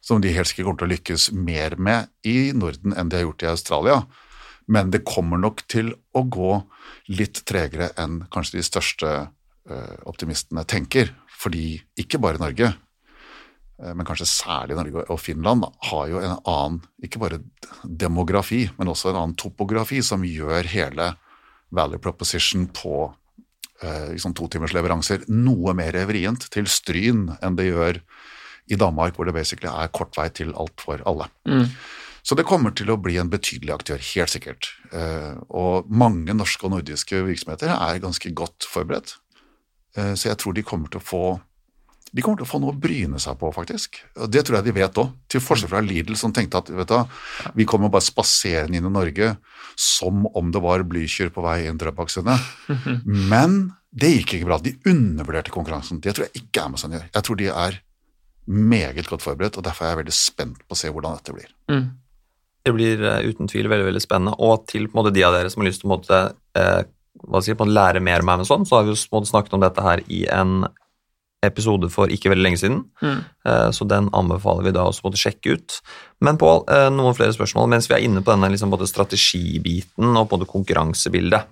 som 0.03 0.23
de 0.23 0.33
helt 0.35 0.51
sikkert 0.51 0.68
kommer 0.68 0.83
til 0.83 0.90
å 0.90 0.92
lykkes 0.92 1.29
mer 1.35 1.77
med 1.79 2.11
i 2.27 2.53
Norden 2.57 2.94
enn 2.99 3.11
de 3.11 3.18
har 3.18 3.27
gjort 3.29 3.44
i 3.44 3.51
Australia. 3.53 4.01
Men 4.70 4.90
det 4.94 5.05
kommer 5.07 5.38
nok 5.38 5.62
til 5.70 5.92
å 6.14 6.25
gå 6.27 6.57
litt 7.11 7.42
tregere 7.49 7.90
enn 7.99 8.23
kanskje 8.35 8.59
de 8.59 8.66
største 8.66 9.12
uh, 9.27 9.97
optimistene 10.11 10.64
tenker. 10.66 11.12
Fordi 11.42 11.66
ikke 11.98 12.20
bare 12.22 12.40
Norge, 12.40 12.70
Eh, 13.83 13.94
men 13.94 14.07
kanskje 14.07 14.28
særlig 14.28 14.76
Norge 14.78 15.07
og 15.11 15.20
Finland, 15.20 15.66
har 15.90 16.11
jo 16.11 16.20
en 16.22 16.37
annen, 16.38 16.83
ikke 17.02 17.22
bare 17.22 17.40
demografi, 17.83 18.66
men 18.78 18.92
også 18.92 19.12
en 19.12 19.20
annen 19.22 19.38
topografi 19.38 20.02
som 20.05 20.26
gjør 20.26 20.68
hele 20.72 21.12
value 21.72 22.02
proposition 22.02 22.68
på 22.76 23.07
eh, 23.83 24.12
liksom 24.12 24.37
totimersleveranser 24.38 25.26
noe 25.33 25.74
mer 25.78 25.96
vrient 26.09 26.46
til 26.52 26.68
Stryn 26.70 27.31
enn 27.40 27.59
det 27.59 27.70
gjør 27.70 28.02
i 28.70 28.78
Danmark, 28.78 29.16
hvor 29.16 29.26
det 29.26 29.35
basically 29.35 29.70
er 29.72 29.90
kort 29.94 30.14
vei 30.16 30.28
til 30.31 30.52
alt 30.55 30.78
for 30.81 31.02
alle. 31.09 31.26
Mm. 31.48 31.66
Så 32.22 32.37
det 32.38 32.46
kommer 32.46 32.70
til 32.70 32.92
å 32.92 33.00
bli 33.02 33.16
en 33.18 33.33
betydelig 33.33 33.72
aktør, 33.74 33.98
helt 34.12 34.31
sikkert. 34.31 34.68
Eh, 34.94 35.35
og 35.50 35.88
mange 35.90 36.37
norske 36.37 36.68
og 36.68 36.76
nordiske 36.76 37.24
virksomheter 37.26 37.72
er 37.74 37.98
ganske 38.05 38.31
godt 38.38 38.68
forberedt. 38.70 39.16
Eh, 39.96 40.12
så 40.18 40.31
jeg 40.31 40.40
tror 40.40 40.57
de 40.57 40.64
kommer 40.66 40.92
til 40.92 41.02
å 41.02 41.07
få 41.07 41.24
de 42.12 42.20
kommer 42.20 42.42
til 42.42 42.44
å 42.44 42.50
få 42.50 42.59
noe 42.61 42.74
å 42.74 42.76
bryne 42.76 43.16
seg 43.22 43.38
på, 43.40 43.48
faktisk. 43.57 44.02
Og 44.20 44.28
Det 44.28 44.42
tror 44.44 44.59
jeg 44.59 44.66
de 44.66 44.74
vet 44.76 44.98
òg. 45.00 45.14
Til 45.33 45.40
forskjell 45.40 45.70
fra 45.70 45.81
Lidl, 45.81 46.12
som 46.20 46.33
tenkte 46.37 46.61
at 46.61 46.68
vet 46.68 46.90
du, 46.90 47.14
vi 47.57 47.64
kommer 47.64 47.88
bare 47.88 48.05
spaserende 48.05 48.76
inn 48.76 48.88
i 48.88 48.92
Norge 48.92 49.31
som 49.81 50.26
om 50.37 50.50
det 50.52 50.61
var 50.61 50.85
Blykjør 50.85 51.33
på 51.33 51.44
vei 51.46 51.62
inn 51.70 51.81
Drøbaksundet. 51.81 52.50
Men 53.33 53.72
det 53.88 54.12
gikk 54.12 54.37
ikke 54.37 54.50
bra. 54.50 54.61
De 54.61 54.74
undervurderte 54.92 55.55
konkurransen. 55.55 56.02
Det 56.05 56.12
tror 56.12 56.28
jeg 56.28 56.44
ikke 56.44 56.66
Amazon 56.68 56.92
gjør. 56.98 57.09
Jeg 57.09 57.26
tror 57.28 57.40
de 57.40 57.48
er 57.48 57.81
meget 58.52 59.09
godt 59.09 59.24
forberedt, 59.24 59.57
og 59.57 59.64
derfor 59.64 59.87
er 59.87 59.94
jeg 59.94 60.02
veldig 60.02 60.16
spent 60.16 60.62
på 60.66 60.76
å 60.76 60.81
se 60.83 60.92
hvordan 60.92 61.16
dette 61.16 61.35
blir. 61.37 61.52
Mm. 61.72 61.85
Det 62.62 62.74
blir 62.76 63.05
uh, 63.09 63.24
uten 63.24 63.48
tvil 63.50 63.72
veldig 63.72 63.88
veldig 63.88 64.02
spennende. 64.05 64.37
Og 64.42 64.66
til 64.70 64.88
på 64.88 64.96
en 64.96 65.00
måte, 65.00 65.14
de 65.16 65.24
av 65.26 65.37
dere 65.37 65.52
som 65.52 65.62
har 65.62 65.70
lyst 65.70 65.83
til 65.83 65.88
å 65.88 65.94
måte, 65.94 66.20
uh, 66.61 66.83
hva 67.29 67.43
sier, 67.43 67.59
på 67.59 67.67
lære 67.69 68.03
mer 68.05 68.25
om 68.25 68.33
Amazon, 68.35 68.67
så 68.67 68.79
har 68.79 68.87
vi 68.87 68.95
jo 68.95 69.25
snakket 69.29 69.55
om 69.57 69.63
dette 69.63 69.85
her 69.85 70.03
i 70.13 70.25
en 70.33 70.63
episode 71.43 71.89
for 71.91 72.11
ikke 72.13 72.31
veldig 72.31 72.45
lenge 72.47 72.61
siden, 72.63 72.85
mm. 73.03 73.19
Eh, 73.43 73.71
så 73.75 73.87
den 73.91 74.07
anbefaler 74.15 74.69
vi 74.69 74.75
da 74.77 74.85
også 74.87 75.11
å 75.11 75.19
sjekke 75.19 75.57
ut. 75.57 75.81
Men 76.23 76.39
Pål, 76.39 76.63
eh, 76.71 76.89
noen 76.95 77.17
flere 77.19 77.35
spørsmål 77.35 77.67
mens 77.73 77.89
vi 77.91 77.97
er 77.97 78.05
inne 78.07 78.23
på 78.23 78.31
denne 78.31 78.53
liksom 78.53 78.71
både 78.71 78.87
strategibiten 78.87 80.15
og 80.19 80.29
både 80.31 80.47
konkurransebildet. 80.47 81.51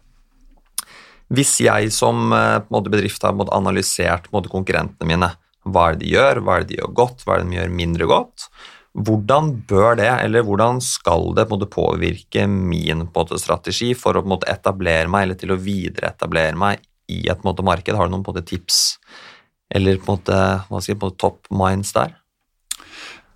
Hvis 1.31 1.57
jeg 1.63 1.91
som 1.95 2.31
måte, 2.31 2.91
bedrift 2.91 3.23
har 3.23 3.35
analysert 3.55 4.27
konkurrentene 4.31 5.07
mine, 5.07 5.29
hva 5.67 5.91
er 5.91 5.99
det 5.99 6.07
de 6.07 6.15
gjør, 6.15 6.41
hva 6.43 6.57
er 6.57 6.65
det 6.65 6.73
de 6.73 6.79
gjør 6.81 6.95
godt, 7.03 7.23
hva 7.23 7.37
er 7.37 7.43
det 7.43 7.51
de 7.51 7.59
gjør 7.59 7.77
mindre 7.83 8.09
godt, 8.11 8.47
hvordan 8.91 9.53
bør 9.71 9.95
det, 10.01 10.09
eller 10.25 10.43
hvordan 10.47 10.81
skal 10.83 11.31
det 11.39 11.47
påvirke 11.71 12.47
min 12.51 13.07
strategi 13.39 13.93
for 13.95 14.19
å 14.19 14.41
etablere 14.51 15.09
meg, 15.09 15.23
eller 15.23 15.39
til 15.39 15.55
å 15.55 15.61
videreetablere 15.61 16.57
meg 16.59 16.83
i 17.11 17.29
et 17.31 17.45
marked? 17.45 17.95
Har 17.95 18.09
du 18.09 18.17
noen 18.17 18.45
tips? 18.45 18.99
Eller 19.71 19.99
på 19.99 20.11
en 20.11 20.19
måte, 20.19 20.41
hva 20.67 20.81
skal 20.81 20.95
jeg, 20.97 21.01
på 21.01 21.13
top 21.17 21.47
minds 21.55 21.93
der? 21.95 22.17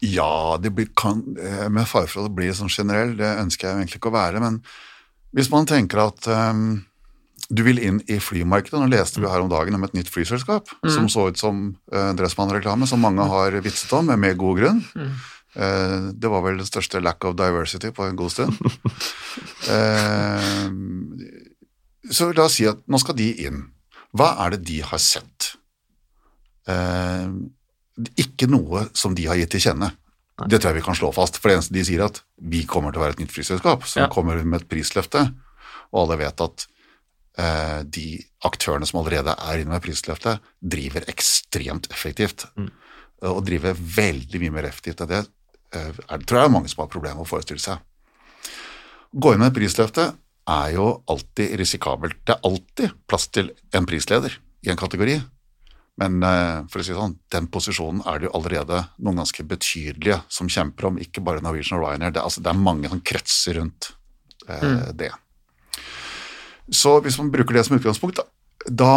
Ja, 0.04 0.58
det 0.60 0.74
blir, 0.74 0.90
kan, 0.96 1.22
eh, 1.38 1.68
med 1.68 1.86
fare 1.88 2.08
for 2.10 2.24
at 2.24 2.28
det 2.28 2.36
blir 2.36 2.52
sånn 2.52 2.72
generell, 2.72 3.14
det 3.16 3.38
ønsker 3.40 3.68
jeg 3.68 3.78
egentlig 3.78 4.00
ikke 4.00 4.10
å 4.10 4.18
være. 4.18 4.42
Men 4.42 4.58
hvis 5.34 5.50
man 5.52 5.68
tenker 5.70 6.02
at 6.02 6.26
um, 6.28 6.82
du 7.48 7.62
vil 7.62 7.78
inn 7.82 8.00
i 8.08 8.18
flymarkedet 8.22 8.80
Nå 8.80 8.88
leste 8.88 9.20
vi 9.20 9.28
her 9.28 9.42
om 9.44 9.50
dagen 9.52 9.76
om 9.76 9.82
et 9.84 9.94
nytt 9.96 10.10
flyselskap 10.12 10.70
mm. 10.80 10.90
som 10.92 11.08
så 11.12 11.28
ut 11.30 11.40
som 11.40 11.64
uh, 11.94 12.12
Dressmann-reklame, 12.18 12.88
som 12.90 13.02
mange 13.04 13.24
har 13.30 13.56
vitset 13.64 13.92
om, 13.96 14.10
med 14.10 14.38
god 14.40 14.60
grunn. 14.60 14.82
Mm. 14.98 15.14
Uh, 15.54 16.10
det 16.14 16.30
var 16.30 16.42
vel 16.42 16.58
den 16.58 16.66
største 16.68 17.02
lack 17.02 17.24
of 17.24 17.36
diversity 17.38 17.92
på 17.94 18.08
en 18.08 18.18
god 18.18 18.32
stund. 18.34 18.58
uh, 19.70 20.66
så 22.14 22.32
la 22.32 22.48
oss 22.48 22.58
si 22.58 22.66
at 22.68 22.82
nå 22.90 22.98
skal 23.02 23.18
de 23.18 23.30
inn. 23.46 23.60
Hva 24.14 24.34
er 24.44 24.54
det 24.54 24.64
de 24.68 24.80
har 24.86 25.02
sett? 25.02 25.54
eh, 26.70 27.28
ikke 28.20 28.48
noe 28.50 28.88
som 28.96 29.14
de 29.16 29.26
har 29.28 29.38
gitt 29.38 29.54
til 29.54 29.66
kjenne. 29.68 29.92
Det 30.34 30.58
tror 30.58 30.72
jeg 30.72 30.80
vi 30.80 30.86
kan 30.88 30.98
slå 30.98 31.12
fast. 31.14 31.38
For 31.38 31.50
det 31.50 31.58
eneste 31.58 31.76
de 31.76 31.84
sier, 31.86 32.04
at 32.04 32.22
vi 32.42 32.64
kommer 32.68 32.92
til 32.92 33.00
å 33.00 33.04
være 33.04 33.18
et 33.18 33.24
nytt 33.24 33.34
flyselskap 33.34 33.86
som 33.86 34.04
ja. 34.04 34.10
kommer 34.12 34.40
med 34.42 34.62
et 34.62 34.70
prisløfte, 34.70 35.28
og 35.92 36.00
alle 36.00 36.18
vet 36.24 36.42
at 36.42 36.66
eh, 37.38 37.80
de 37.86 38.08
aktørene 38.48 38.88
som 38.88 39.00
allerede 39.02 39.36
er 39.36 39.62
inne 39.62 39.76
med 39.76 39.84
prisløftet, 39.84 40.42
driver 40.58 41.06
ekstremt 41.12 41.86
effektivt. 41.94 42.48
Mm. 42.58 42.72
Og 43.30 43.44
driver 43.46 43.78
veldig 43.78 44.42
mye 44.42 44.56
mer 44.58 44.68
effektivt 44.68 45.04
enn 45.04 45.12
det 45.12 45.22
eh, 45.22 45.32
er, 45.80 46.24
tror 46.24 46.40
jeg 46.40 46.48
er 46.48 46.54
mange 46.54 46.70
som 46.72 46.84
har 46.84 46.92
problemer 46.92 47.20
med 47.20 47.26
å 47.26 47.30
forestille 47.30 47.62
seg. 47.62 47.80
Å 49.14 49.20
Gå 49.24 49.34
inn 49.34 49.42
med 49.42 49.52
et 49.52 49.58
prisløfte 49.58 50.08
er 50.50 50.74
jo 50.74 50.88
alltid 51.10 51.54
risikabelt. 51.60 52.18
Det 52.26 52.34
er 52.34 52.48
alltid 52.48 52.98
plass 53.08 53.28
til 53.32 53.52
en 53.74 53.86
prisleder 53.88 54.36
i 54.64 54.72
en 54.72 54.80
kategori. 54.80 55.20
Men 56.02 56.18
eh, 56.26 56.64
for 56.70 56.82
å 56.82 56.84
si 56.84 56.94
sånn, 56.96 57.14
den 57.30 57.46
posisjonen 57.54 58.02
er 58.10 58.18
det 58.18 58.28
jo 58.28 58.34
allerede 58.36 58.80
noen 58.98 59.20
ganske 59.22 59.44
betydelige 59.46 60.18
som 60.32 60.50
kjemper 60.50 60.88
om, 60.90 60.98
ikke 60.98 61.22
bare 61.24 61.42
Norwegian 61.44 61.78
og 61.78 61.86
Ryanair. 61.86 62.16
Det, 62.16 62.24
altså, 62.24 62.42
det 62.42 62.50
er 62.50 62.64
mange 62.66 62.90
som 62.90 63.02
kretser 63.06 63.60
rundt 63.60 63.92
eh, 64.48 64.64
mm. 64.64 64.80
det. 64.98 65.12
Så 66.72 66.96
hvis 67.04 67.18
man 67.20 67.30
bruker 67.30 67.54
det 67.54 67.66
som 67.68 67.76
utgangspunkt, 67.78 68.18
da, 68.18 68.24
da 68.66 68.94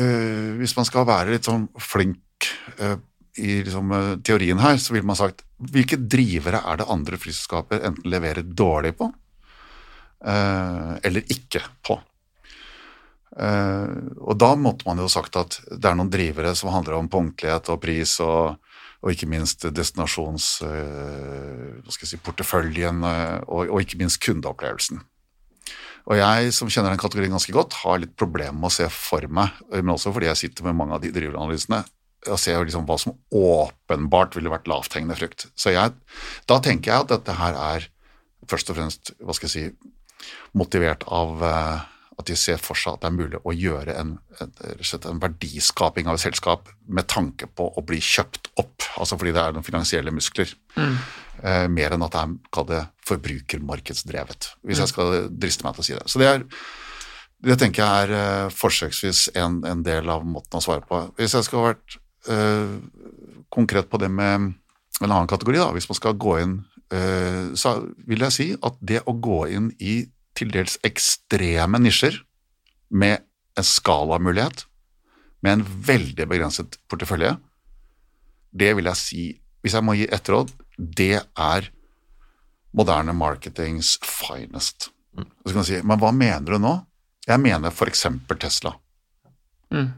eh, 0.00 0.56
Hvis 0.56 0.74
man 0.78 0.86
skal 0.88 1.06
være 1.08 1.34
litt 1.34 1.46
sånn 1.46 1.68
flink 1.78 2.48
eh, 2.80 2.96
i 3.36 3.62
liksom, 3.62 3.92
eh, 3.92 4.16
teorien 4.24 4.58
her, 4.58 4.76
så 4.76 4.94
ville 4.94 5.06
man 5.06 5.18
sagt 5.18 5.44
hvilke 5.56 5.98
drivere 6.00 6.62
er 6.64 6.80
det 6.80 6.90
andre 6.92 7.18
flyselskaper 7.20 7.84
enten 7.88 8.10
leverer 8.10 8.44
dårlig 8.44 8.96
på, 8.98 9.08
eh, 10.24 10.92
eller 11.02 11.32
ikke 11.32 11.62
på. 11.86 11.98
Eh, 13.36 13.96
og 14.20 14.38
da 14.40 14.54
måtte 14.56 14.86
man 14.88 14.98
jo 14.98 15.08
sagt 15.12 15.36
at 15.36 15.60
det 15.70 15.84
er 15.84 15.96
noen 15.96 16.12
drivere 16.12 16.54
som 16.56 16.72
handler 16.72 16.96
om 16.96 17.10
punktlighet 17.12 17.68
og 17.68 17.82
pris 17.82 18.16
og, 18.24 18.56
og 19.02 19.12
ikke 19.12 19.28
minst 19.28 19.66
destinasjons... 19.76 20.62
hva 20.64 21.92
skal 21.92 22.06
jeg 22.06 22.16
si, 22.16 22.86
og, 22.88 23.68
og 23.68 23.80
ikke 23.82 24.00
minst 24.00 24.22
kundeopplevelsen. 24.24 25.02
Og 26.06 26.16
jeg 26.20 26.52
som 26.54 26.70
kjenner 26.70 26.94
den 26.94 27.02
kategorien 27.02 27.34
ganske 27.34 27.52
godt, 27.52 27.76
har 27.82 27.98
litt 27.98 28.16
problemer 28.18 28.54
med 28.54 28.70
å 28.70 28.76
se 28.76 28.86
for 28.94 29.26
meg, 29.28 29.52
men 29.74 29.94
også 29.94 30.14
fordi 30.14 30.30
jeg 30.30 30.40
sitter 30.42 30.68
med 30.68 30.78
mange 30.78 30.94
av 30.96 31.02
de 31.02 31.10
driveranalysene, 31.14 31.82
og 32.30 32.40
se 32.40 32.54
liksom 32.56 32.86
hva 32.88 32.98
som 33.00 33.16
åpenbart 33.34 34.36
ville 34.38 34.52
vært 34.52 34.68
lavthengende 34.70 35.18
frukt. 35.18 35.48
Så 35.58 35.74
jeg, 35.74 35.94
da 36.50 36.60
tenker 36.62 36.92
jeg 36.92 37.06
at 37.06 37.12
dette 37.14 37.36
her 37.38 37.58
er 37.58 37.90
først 38.50 38.70
og 38.70 38.78
fremst 38.78 39.12
hva 39.20 39.36
skal 39.36 39.50
jeg 39.50 39.54
si, 39.54 39.92
motivert 40.56 41.04
av 41.12 41.44
eh, 41.44 41.84
at 42.16 42.30
de 42.30 42.36
ser 42.38 42.60
for 42.62 42.78
seg 42.78 42.96
at 42.96 43.02
det 43.02 43.10
er 43.10 43.16
mulig 43.16 43.40
å 43.44 43.52
gjøre 43.52 43.96
en, 44.00 44.14
en, 44.40 44.54
en 44.96 45.20
verdiskaping 45.20 46.08
av 46.08 46.16
et 46.16 46.24
selskap 46.24 46.70
med 46.88 47.08
tanke 47.12 47.48
på 47.52 47.68
å 47.68 47.84
bli 47.84 47.98
kjøpt 48.00 48.50
opp, 48.62 48.86
altså 48.96 49.18
fordi 49.20 49.34
det 49.36 49.42
er 49.42 49.56
noen 49.56 49.66
finansielle 49.66 50.14
muskler. 50.14 50.54
Eh, 51.44 51.66
mer 51.68 51.92
enn 51.92 52.06
at 52.06 52.14
det 52.14 52.22
er 52.22 52.34
kall 52.56 52.68
det 52.70 52.80
forbrukermarkedsdrevet, 53.10 54.50
hvis 54.64 54.80
jeg 54.80 54.92
skal 54.94 55.28
driste 55.28 55.66
meg 55.66 55.76
til 55.76 55.84
å 55.84 55.88
si 55.90 55.96
det. 55.98 56.06
Så 56.08 56.22
det, 56.22 56.30
er, 56.32 56.46
det 57.44 57.58
tenker 57.60 57.84
jeg 57.84 58.06
er 58.06 58.16
eh, 58.16 58.56
forsøksvis 58.56 59.26
en, 59.36 59.60
en 59.68 59.84
del 59.84 60.08
av 60.12 60.24
måten 60.24 60.56
å 60.56 60.64
svare 60.64 60.86
på. 60.88 61.02
Hvis 61.20 61.36
jeg 61.36 61.48
skal 61.50 61.68
vært 61.68 62.00
eh, 62.28 62.76
konkret 63.52 63.90
på 63.90 64.00
det 64.02 64.10
med 64.12 64.52
en 65.00 65.10
annen 65.10 65.28
kategori, 65.30 65.60
da, 65.60 65.70
hvis 65.76 65.88
man 65.90 65.98
skal 65.98 66.18
gå 66.20 66.38
inn, 66.42 66.56
eh, 66.94 67.52
så 67.58 67.78
vil 68.08 68.24
jeg 68.26 68.36
si 68.36 68.48
at 68.56 68.78
det 68.80 69.02
å 69.06 69.16
gå 69.16 69.42
inn 69.52 69.70
i 69.78 70.06
til 70.36 70.52
dels 70.52 70.76
ekstreme 70.84 71.80
nisjer 71.80 72.18
med 72.92 73.24
en 73.56 73.66
skalamulighet, 73.66 74.66
med 75.44 75.58
en 75.58 75.64
veldig 75.88 76.26
begrenset 76.28 76.78
portefølje, 76.90 77.36
det 78.56 78.72
vil 78.76 78.88
jeg 78.90 79.00
si, 79.00 79.24
hvis 79.64 79.76
jeg 79.76 79.84
må 79.84 79.96
gi 79.96 80.08
ett 80.12 80.28
råd, 80.32 80.52
det 80.76 81.20
er 81.20 81.70
moderne 82.76 83.14
marketings 83.16 83.96
finest. 84.04 84.90
Så 85.16 85.52
kan 85.52 85.60
man 85.60 85.68
si, 85.68 85.80
men 85.80 86.00
hva 86.00 86.12
mener 86.12 86.56
du 86.56 86.60
nå? 86.60 86.74
Jeg 87.26 87.40
mener 87.42 87.72
f.eks. 87.72 88.04
Tesla. 88.36 88.74
Mm. 89.72 89.88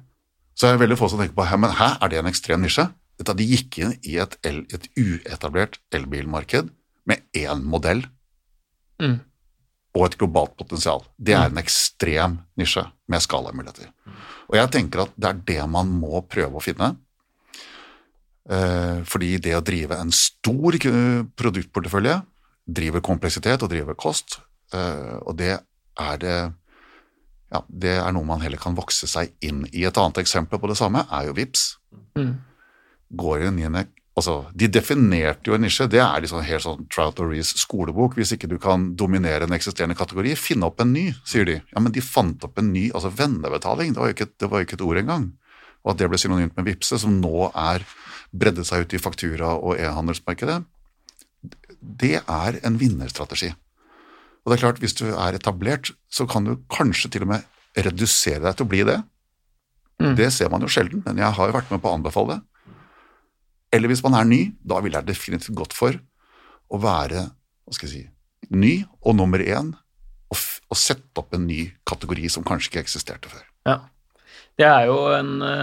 Så 0.58 0.66
er 0.66 0.74
det 0.74 0.82
veldig 0.82 0.98
få 0.98 1.08
som 1.10 1.20
tenker 1.22 1.36
på 1.38 1.46
men 1.60 1.76
hæ, 1.78 1.92
er 2.02 2.10
det 2.10 2.18
en 2.18 2.30
ekstrem 2.30 2.64
nisje? 2.64 2.88
Dette, 3.18 3.34
de 3.34 3.46
gikk 3.46 3.78
inn 3.82 3.94
i 4.06 4.18
et, 4.22 4.34
el, 4.46 4.64
et 4.74 4.86
uetablert 4.98 5.78
elbilmarked 5.94 6.70
med 7.08 7.22
én 7.36 7.64
modell 7.66 8.04
Mm. 8.98 9.20
og 9.94 10.06
et 10.08 10.16
globalt 10.18 10.56
potensial. 10.58 11.04
Det 11.14 11.36
er 11.36 11.46
en 11.46 11.60
ekstrem 11.60 12.32
nisje 12.58 12.82
med 13.06 13.22
skalamuligheter. 13.22 13.92
Og 14.50 14.56
jeg 14.58 14.70
tenker 14.74 15.04
at 15.04 15.12
det 15.14 15.28
er 15.28 15.42
det 15.46 15.68
man 15.70 15.92
må 16.00 16.18
prøve 16.26 16.58
å 16.58 16.62
finne. 16.64 16.96
Eh, 18.50 19.04
fordi 19.06 19.36
det 19.38 19.54
å 19.54 19.62
drive 19.62 20.00
en 20.00 20.10
stor 20.10 20.78
produktportefølje 21.38 22.16
driver 22.66 23.04
kompleksitet 23.06 23.62
og 23.62 23.70
driver 23.70 23.94
kost, 23.94 24.40
eh, 24.72 25.18
og 25.22 25.36
det 25.38 25.60
er 26.00 26.16
det 26.18 26.38
ja, 27.52 27.62
det 27.68 27.94
er 27.96 28.12
noe 28.12 28.28
man 28.28 28.42
heller 28.44 28.60
kan 28.60 28.76
vokse 28.76 29.08
seg 29.08 29.32
inn 29.44 29.64
i. 29.72 29.86
Et 29.88 30.00
annet 30.00 30.20
eksempel 30.20 30.60
på 30.60 30.68
det 30.70 30.76
samme 30.80 31.06
er 31.08 31.28
jo 31.28 31.36
VIPS. 31.38 31.64
Mm. 32.18 32.34
Går 33.18 33.46
inn 33.48 33.60
i 33.62 33.64
en 33.68 33.78
altså, 34.18 34.34
De 34.52 34.68
definerte 34.68 35.48
jo 35.48 35.56
en 35.56 35.64
nisje. 35.64 35.88
Det 35.88 36.02
er 36.04 36.24
liksom 36.24 36.44
helt 36.44 36.64
sånn 36.64 36.86
Trout 36.92 37.22
og 37.22 37.32
Rees 37.32 37.54
skolebok. 37.62 38.18
Hvis 38.18 38.34
ikke 38.36 38.50
du 38.50 38.58
kan 38.60 38.90
dominere 39.00 39.48
en 39.48 39.56
eksisterende 39.56 39.96
kategori, 39.98 40.34
finn 40.36 40.66
opp 40.66 40.82
en 40.84 40.92
ny, 40.92 41.06
sier 41.24 41.48
de. 41.48 41.60
Ja, 41.72 41.80
men 41.80 41.94
de 41.94 42.04
fant 42.04 42.44
opp 42.44 42.60
en 42.60 42.72
ny 42.74 42.88
altså 42.92 43.12
vennebetaling. 43.16 43.94
Det 43.94 44.02
var 44.02 44.12
jo 44.12 44.18
ikke, 44.18 44.32
det 44.36 44.50
var 44.50 44.60
jo 44.60 44.68
ikke 44.68 44.78
et 44.80 44.88
ord 44.90 45.02
engang. 45.04 45.30
Og 45.86 45.94
at 45.94 46.02
det 46.02 46.10
ble 46.10 46.20
synonymt 46.20 46.58
med 46.58 46.68
Vipse, 46.68 46.98
som 47.00 47.16
nå 47.22 47.48
er 47.54 47.86
bredde 48.28 48.64
seg 48.66 48.84
ut 48.84 48.92
i 48.92 49.00
faktura- 49.00 49.56
og 49.56 49.78
e-handelsmarkedet, 49.80 50.60
det 51.80 52.18
er 52.20 52.58
en 52.66 52.76
vinnerstrategi. 52.76 53.54
Og 54.44 54.50
det 54.50 54.58
er 54.58 54.64
klart, 54.64 54.82
hvis 54.82 54.96
du 54.96 55.06
er 55.10 55.36
etablert, 55.36 55.92
så 56.08 56.26
kan 56.30 56.46
du 56.46 56.56
kanskje 56.72 57.10
til 57.12 57.26
og 57.26 57.32
med 57.34 57.46
redusere 57.78 58.42
deg 58.44 58.58
til 58.58 58.66
å 58.66 58.70
bli 58.72 58.84
det. 58.88 58.98
Mm. 60.02 60.14
Det 60.18 60.28
ser 60.34 60.50
man 60.52 60.62
jo 60.62 60.70
sjelden, 60.70 61.02
men 61.04 61.18
jeg 61.20 61.34
har 61.36 61.50
jo 61.50 61.56
vært 61.56 61.72
med 61.74 61.82
på 61.82 61.90
å 61.90 61.96
anbefale 61.98 62.36
det. 62.36 62.74
Eller 63.76 63.90
hvis 63.90 64.02
man 64.04 64.16
er 64.16 64.28
ny, 64.28 64.40
da 64.64 64.78
ville 64.80 64.96
jeg 65.00 65.10
definitivt 65.10 65.58
gått 65.58 65.76
for 65.76 65.98
å 66.68 66.80
være 66.80 67.26
hva 67.28 67.76
skal 67.76 67.90
jeg 67.90 68.06
si, 68.06 68.48
ny 68.54 68.72
og 69.02 69.18
nummer 69.18 69.42
én, 69.44 69.74
og, 70.28 70.40
og 70.68 70.78
sette 70.78 71.20
opp 71.20 71.34
en 71.36 71.46
ny 71.48 71.66
kategori 71.88 72.30
som 72.32 72.46
kanskje 72.46 72.72
ikke 72.72 72.84
eksisterte 72.86 73.32
før. 73.32 73.44
Ja. 73.68 73.78
Det 74.58 74.66
er 74.66 74.88
jo 74.88 74.96
en 75.14 75.42
ø, 75.44 75.56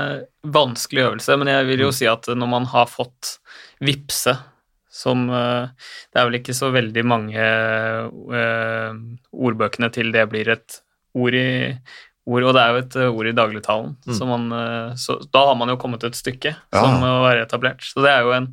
vanskelig 0.56 1.04
øvelse, 1.04 1.36
men 1.42 1.50
jeg 1.52 1.66
vil 1.68 1.82
jo 1.84 1.90
si 1.96 2.08
at 2.08 2.30
når 2.32 2.48
man 2.48 2.68
har 2.72 2.88
fått 2.88 3.38
vipse 3.84 4.32
som 4.96 5.26
eh, 5.30 5.68
Det 6.14 6.22
er 6.22 6.28
vel 6.30 6.38
ikke 6.40 6.56
så 6.56 6.70
veldig 6.74 7.04
mange 7.08 7.46
eh, 7.46 8.96
ordbøkene 9.36 9.92
til 9.94 10.12
det 10.16 10.26
blir 10.32 10.52
et 10.56 10.80
ord 11.16 11.36
i 11.36 11.46
ord, 12.26 12.48
og 12.48 12.56
det 12.58 12.62
er 12.64 12.72
jo 12.74 12.82
et 12.82 12.98
eh, 13.02 13.12
ord 13.20 13.30
i 13.30 13.36
dagligtalen. 13.38 13.94
Mm. 14.08 14.16
Så, 14.18 14.30
man, 14.30 14.48
så 15.00 15.20
da 15.34 15.46
har 15.52 15.60
man 15.60 15.74
jo 15.74 15.78
kommet 15.82 16.04
et 16.08 16.18
stykke 16.18 16.56
Ja. 16.56 16.82
som 16.82 17.04
å 17.06 17.14
være 17.28 17.46
etablert. 17.46 17.84
Så 17.86 18.02
det 18.06 18.12
er 18.16 18.26
jo 18.26 18.34
en, 18.36 18.50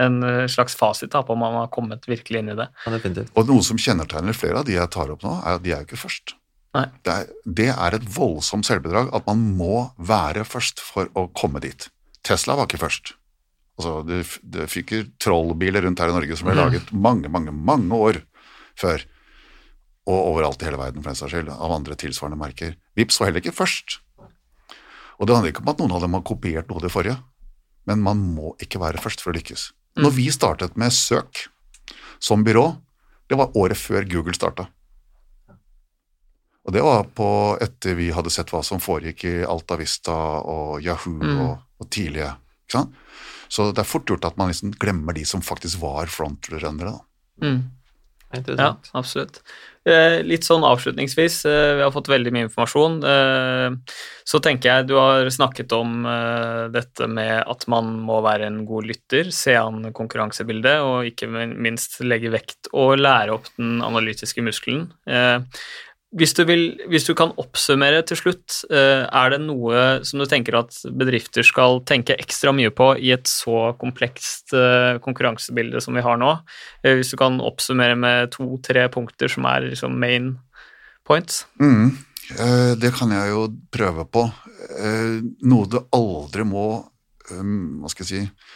en 0.00 0.18
slags 0.52 0.76
fasit 0.78 1.10
da, 1.14 1.24
på 1.26 1.34
om 1.34 1.42
man 1.42 1.56
har 1.62 1.72
kommet 1.74 2.06
virkelig 2.08 2.42
inn 2.44 2.52
i 2.52 2.58
det. 2.60 2.68
Ja. 2.86 3.26
Og 3.34 3.48
noe 3.50 3.64
som 3.66 3.80
kjennetegner 3.80 4.36
flere 4.36 4.60
av 4.62 4.68
de 4.68 4.76
jeg 4.76 4.92
tar 4.94 5.10
opp 5.14 5.24
nå, 5.26 5.38
er 5.42 5.58
at 5.58 5.64
de 5.64 5.72
er 5.74 5.82
jo 5.82 5.88
ikke 5.90 6.04
først. 6.06 6.36
Nei. 6.76 6.86
Det 7.08 7.12
er, 7.12 7.28
det 7.58 7.70
er 7.72 7.96
et 7.96 8.08
voldsomt 8.16 8.68
selvbedrag 8.68 9.08
at 9.16 9.26
man 9.28 9.40
må 9.56 9.86
være 9.96 10.44
først 10.44 10.82
for 10.84 11.08
å 11.16 11.26
komme 11.32 11.62
dit. 11.64 11.88
Tesla 12.26 12.56
var 12.58 12.68
ikke 12.68 12.82
først. 12.84 13.14
Altså, 13.76 13.92
det, 14.08 14.22
f- 14.24 14.40
det 14.42 14.68
fyker 14.72 15.04
trollbiler 15.20 15.84
rundt 15.84 16.00
her 16.00 16.08
i 16.08 16.16
Norge 16.16 16.36
som 16.38 16.48
ble 16.48 16.54
laget 16.56 16.92
mange, 16.92 17.28
mange, 17.28 17.52
mange 17.52 17.92
år 17.96 18.22
før. 18.80 19.02
Og 20.06 20.20
overalt 20.32 20.62
i 20.62 20.68
hele 20.68 20.78
verden, 20.80 21.02
for 21.02 21.10
den 21.10 21.18
saks 21.18 21.32
skyld, 21.34 21.48
av 21.52 21.72
andre 21.74 21.96
tilsvarende 21.98 22.38
merker. 22.40 22.76
Vips 22.96 23.18
var 23.20 23.28
heller 23.28 23.42
ikke 23.42 23.52
først. 23.56 23.98
Og 25.18 25.26
det 25.26 25.34
handler 25.36 25.50
ikke 25.52 25.64
om 25.64 25.72
at 25.72 25.78
noen 25.82 25.92
av 25.96 26.00
dem 26.04 26.14
har 26.16 26.22
kopiert 26.28 26.68
noe 26.70 26.78
av 26.80 26.86
det 26.86 26.92
forrige, 26.94 27.16
men 27.88 28.02
man 28.04 28.18
må 28.36 28.54
ikke 28.62 28.80
være 28.82 29.00
først 29.02 29.20
for 29.24 29.32
å 29.32 29.36
lykkes. 29.36 29.70
Når 29.96 30.12
vi 30.16 30.26
startet 30.32 30.76
med 30.76 30.92
søk 30.92 31.46
som 32.20 32.44
byrå, 32.44 32.66
det 33.28 33.36
var 33.40 33.52
året 33.58 33.76
før 33.80 34.04
Google 34.08 34.34
starta. 34.36 34.68
Og 36.66 36.74
det 36.74 36.82
var 36.82 37.04
på 37.14 37.26
etter 37.62 37.94
vi 37.98 38.08
hadde 38.14 38.30
sett 38.34 38.50
hva 38.50 38.60
som 38.66 38.80
foregikk 38.82 39.24
i 39.28 39.34
Alta 39.46 39.76
Vista 39.78 40.14
og 40.42 40.80
Yahoo 40.82 41.18
Mm. 41.22 41.40
og, 41.44 41.58
og 41.80 41.90
tidlige. 41.94 42.32
Ikke 42.66 42.78
sant? 42.80 42.94
Så 43.48 43.70
det 43.72 43.82
er 43.82 43.88
fort 43.88 44.08
gjort 44.10 44.26
at 44.28 44.36
man 44.40 44.52
liksom 44.52 44.74
glemmer 44.80 45.16
de 45.16 45.24
som 45.28 45.44
faktisk 45.44 45.80
var 45.82 46.10
frontrunnere. 46.12 46.98
Mm. 47.42 47.62
Ja, 48.58 48.76
absolutt. 48.92 49.40
Eh, 49.86 50.18
litt 50.26 50.42
sånn 50.42 50.64
avslutningsvis, 50.66 51.44
eh, 51.46 51.76
vi 51.78 51.82
har 51.84 51.92
fått 51.94 52.08
veldig 52.10 52.32
mye 52.34 52.46
informasjon. 52.48 52.96
Eh, 53.06 53.94
så 54.26 54.40
tenker 54.42 54.72
jeg 54.72 54.88
du 54.88 54.96
har 54.98 55.30
snakket 55.30 55.70
om 55.76 56.02
dette 56.74 57.06
med 57.06 57.44
at 57.46 57.66
man 57.70 57.92
må 58.02 58.18
være 58.24 58.48
en 58.50 58.64
god 58.66 58.88
lytter, 58.90 59.30
se 59.30 59.54
an 59.54 59.92
konkurransebildet, 59.94 60.82
og 60.82 61.06
ikke 61.06 61.30
minst 61.30 62.00
legge 62.02 62.32
vekt 62.34 62.70
og 62.74 62.98
lære 62.98 63.36
opp 63.36 63.46
den 63.54 63.78
analytiske 63.86 64.42
muskelen. 64.42 64.88
Hvis 66.14 66.36
du, 66.38 66.44
vil, 66.46 66.68
hvis 66.86 67.04
du 67.08 67.16
kan 67.18 67.32
oppsummere 67.40 68.04
til 68.06 68.18
slutt, 68.20 68.60
eh, 68.70 69.02
er 69.04 69.32
det 69.32 69.40
noe 69.42 70.04
som 70.06 70.22
du 70.22 70.26
tenker 70.30 70.54
at 70.60 70.76
bedrifter 70.94 71.44
skal 71.44 71.80
tenke 71.88 72.14
ekstra 72.14 72.54
mye 72.54 72.70
på 72.70 72.92
i 73.02 73.10
et 73.16 73.26
så 73.26 73.72
komplekst 73.80 74.54
eh, 74.54 75.00
konkurransebilde 75.02 75.82
som 75.82 75.98
vi 75.98 76.04
har 76.06 76.20
nå? 76.22 76.30
Eh, 76.86 76.94
Hvis 77.00 77.10
du 77.10 77.18
kan 77.20 77.40
oppsummere 77.42 77.98
med 77.98 78.30
to-tre 78.36 78.86
punkter 78.94 79.32
som 79.32 79.48
er 79.50 79.66
liksom 79.66 79.98
main 79.98 80.36
points? 81.04 81.44
Mm. 81.60 81.98
Det 82.80 82.90
kan 82.96 83.12
jeg 83.14 83.30
jo 83.30 83.44
prøve 83.70 84.02
på. 84.10 84.24
Noe 85.46 85.68
du 85.70 85.76
aldri 85.94 86.42
må 86.42 86.64
um, 87.30 87.82
hva 87.82 87.90
skal 87.92 88.06
jeg 88.06 88.26
si, 88.26 88.48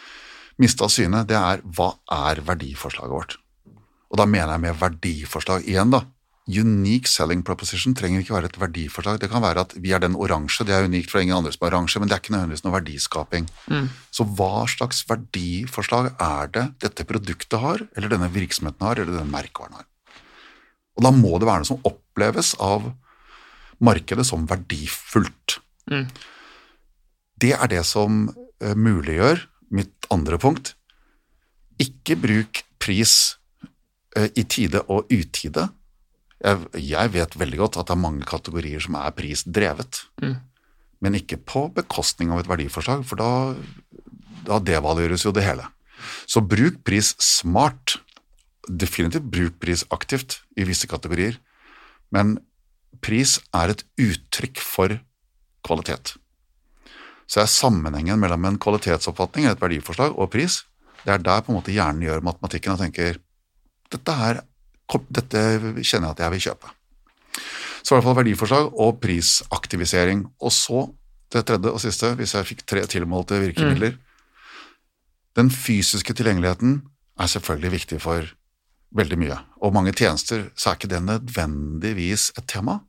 miste 0.61 0.85
av 0.85 0.91
syne, 0.93 1.23
det 1.27 1.37
er 1.37 1.63
hva 1.75 1.93
er 2.11 2.41
verdiforslaget 2.45 3.15
vårt? 3.15 3.37
Og 4.11 4.19
da 4.19 4.27
mener 4.27 4.55
jeg 4.55 4.63
med 4.65 4.79
verdiforslag 4.81 5.67
igjen, 5.71 5.93
da. 5.93 6.03
Unique 6.49 7.05
selling 7.05 7.43
proposition 7.45 7.93
trenger 7.93 8.23
ikke 8.23 8.33
være 8.33 8.49
et 8.49 8.57
verdiforslag. 8.57 9.19
Det 9.21 9.29
kan 9.29 9.43
være 9.43 9.61
at 9.61 9.75
vi 9.77 9.91
er 9.93 10.01
den 10.01 10.15
oransje, 10.17 10.65
det 10.65 10.73
er 10.73 10.87
unikt 10.89 11.11
for 11.11 11.21
ingen 11.21 11.37
andre 11.37 11.51
som 11.53 11.67
er 11.67 11.75
oransje, 11.75 12.01
men 12.01 12.09
det 12.09 12.15
er 12.15 12.23
ikke 12.23 12.33
nødvendigvis 12.33 12.63
noe 12.65 12.73
verdiskaping. 12.73 13.49
Mm. 13.69 13.91
Så 14.09 14.25
hva 14.25 14.65
slags 14.71 15.03
verdiforslag 15.09 16.09
er 16.17 16.51
det 16.55 16.65
dette 16.81 17.05
produktet 17.05 17.61
har, 17.61 17.85
eller 17.93 18.11
denne 18.11 18.31
virksomheten 18.33 18.87
har, 18.87 18.97
eller 18.97 19.19
denne 19.19 19.29
merkevaren 19.31 19.77
har? 19.77 19.87
Og 20.97 21.05
da 21.05 21.11
må 21.13 21.37
det 21.37 21.47
være 21.49 21.63
noe 21.63 21.71
som 21.71 21.85
oppleves 21.87 22.55
av 22.59 22.89
markedet 23.81 24.25
som 24.27 24.47
verdifullt. 24.49 25.59
Mm. 25.91 26.07
Det 27.41 27.53
er 27.57 27.69
det 27.69 27.83
som 27.89 28.25
eh, 28.61 28.75
muliggjør 28.77 29.45
mitt 29.77 30.09
andre 30.13 30.37
punkt. 30.41 30.73
Ikke 31.81 32.17
bruk 32.19 32.63
pris 32.81 33.37
eh, 34.17 34.29
i 34.37 34.45
tide 34.45 34.83
og 34.89 35.09
utide. 35.13 35.69
Jeg, 36.41 36.61
jeg 36.73 37.11
vet 37.13 37.35
veldig 37.37 37.59
godt 37.59 37.77
at 37.77 37.89
det 37.89 37.93
er 37.95 38.01
mange 38.01 38.25
kategorier 38.25 38.81
som 38.81 38.95
er 38.97 39.13
prisdrevet, 39.17 40.05
Mm. 40.21 40.35
men 41.01 41.17
ikke 41.17 41.37
på 41.37 41.67
bekostning 41.73 42.31
av 42.31 42.39
et 42.41 42.49
verdiforslag, 42.49 43.03
for 43.05 43.15
da, 43.17 43.55
da 44.45 44.59
devalueres 44.59 45.25
jo 45.25 45.31
det 45.33 45.43
hele. 45.45 45.67
Så 46.25 46.41
bruk 46.41 46.83
pris 46.85 47.15
smart. 47.21 47.99
Definitivt 48.69 49.25
bruk 49.33 49.59
pris 49.59 49.83
aktivt 49.89 50.39
i 50.57 50.63
visse 50.63 50.87
kategorier, 50.87 51.37
men 52.13 52.37
pris 53.01 53.39
er 53.57 53.73
et 53.73 53.83
uttrykk 53.97 54.61
for 54.61 54.99
kvalitet. 55.65 56.15
Så 57.25 57.41
er 57.41 57.49
sammenhengen 57.49 58.19
mellom 58.21 58.45
en 58.45 58.59
kvalitetsoppfatning, 58.61 59.47
et 59.49 59.61
verdiforslag, 59.61 60.13
og 60.17 60.29
pris, 60.33 60.63
det 61.05 61.13
er 61.15 61.23
der 61.25 61.41
på 61.41 61.51
en 61.51 61.57
måte 61.57 61.73
hjernen 61.73 62.03
gjør 62.05 62.21
matematikken 62.21 62.75
og 62.75 62.81
tenker 62.83 63.17
dette 63.91 64.13
her, 64.15 64.41
dette 65.09 65.37
kjenner 65.83 66.07
jeg 66.11 66.15
at 66.15 66.19
jeg 66.19 66.31
vil 66.31 66.43
kjøpe. 66.47 66.67
Så 67.81 67.93
i 67.93 67.95
hvert 67.97 68.03
fall 68.03 68.15
verdiforslag 68.19 68.73
og 68.79 68.99
prisaktivisering. 69.01 70.25
Og 70.41 70.51
så 70.51 70.83
det 71.31 71.45
tredje 71.47 71.71
og 71.71 71.79
siste, 71.79 72.13
hvis 72.19 72.33
jeg 72.35 72.45
fikk 72.45 72.65
tre 72.67 72.83
tilmålte 72.85 73.39
virkemidler. 73.39 73.95
Den 75.35 75.49
fysiske 75.49 76.13
tilgjengeligheten 76.13 76.81
er 77.19 77.27
selvfølgelig 77.31 77.71
viktig 77.71 78.01
for 78.03 78.27
veldig 78.95 79.17
mye. 79.21 79.37
Og 79.63 79.73
mange 79.73 79.93
tjenester 79.95 80.49
så 80.59 80.69
er 80.69 80.75
ikke 80.79 80.91
det 80.91 81.03
nødvendigvis 81.07 82.31
et 82.37 82.47
tema, 82.51 82.79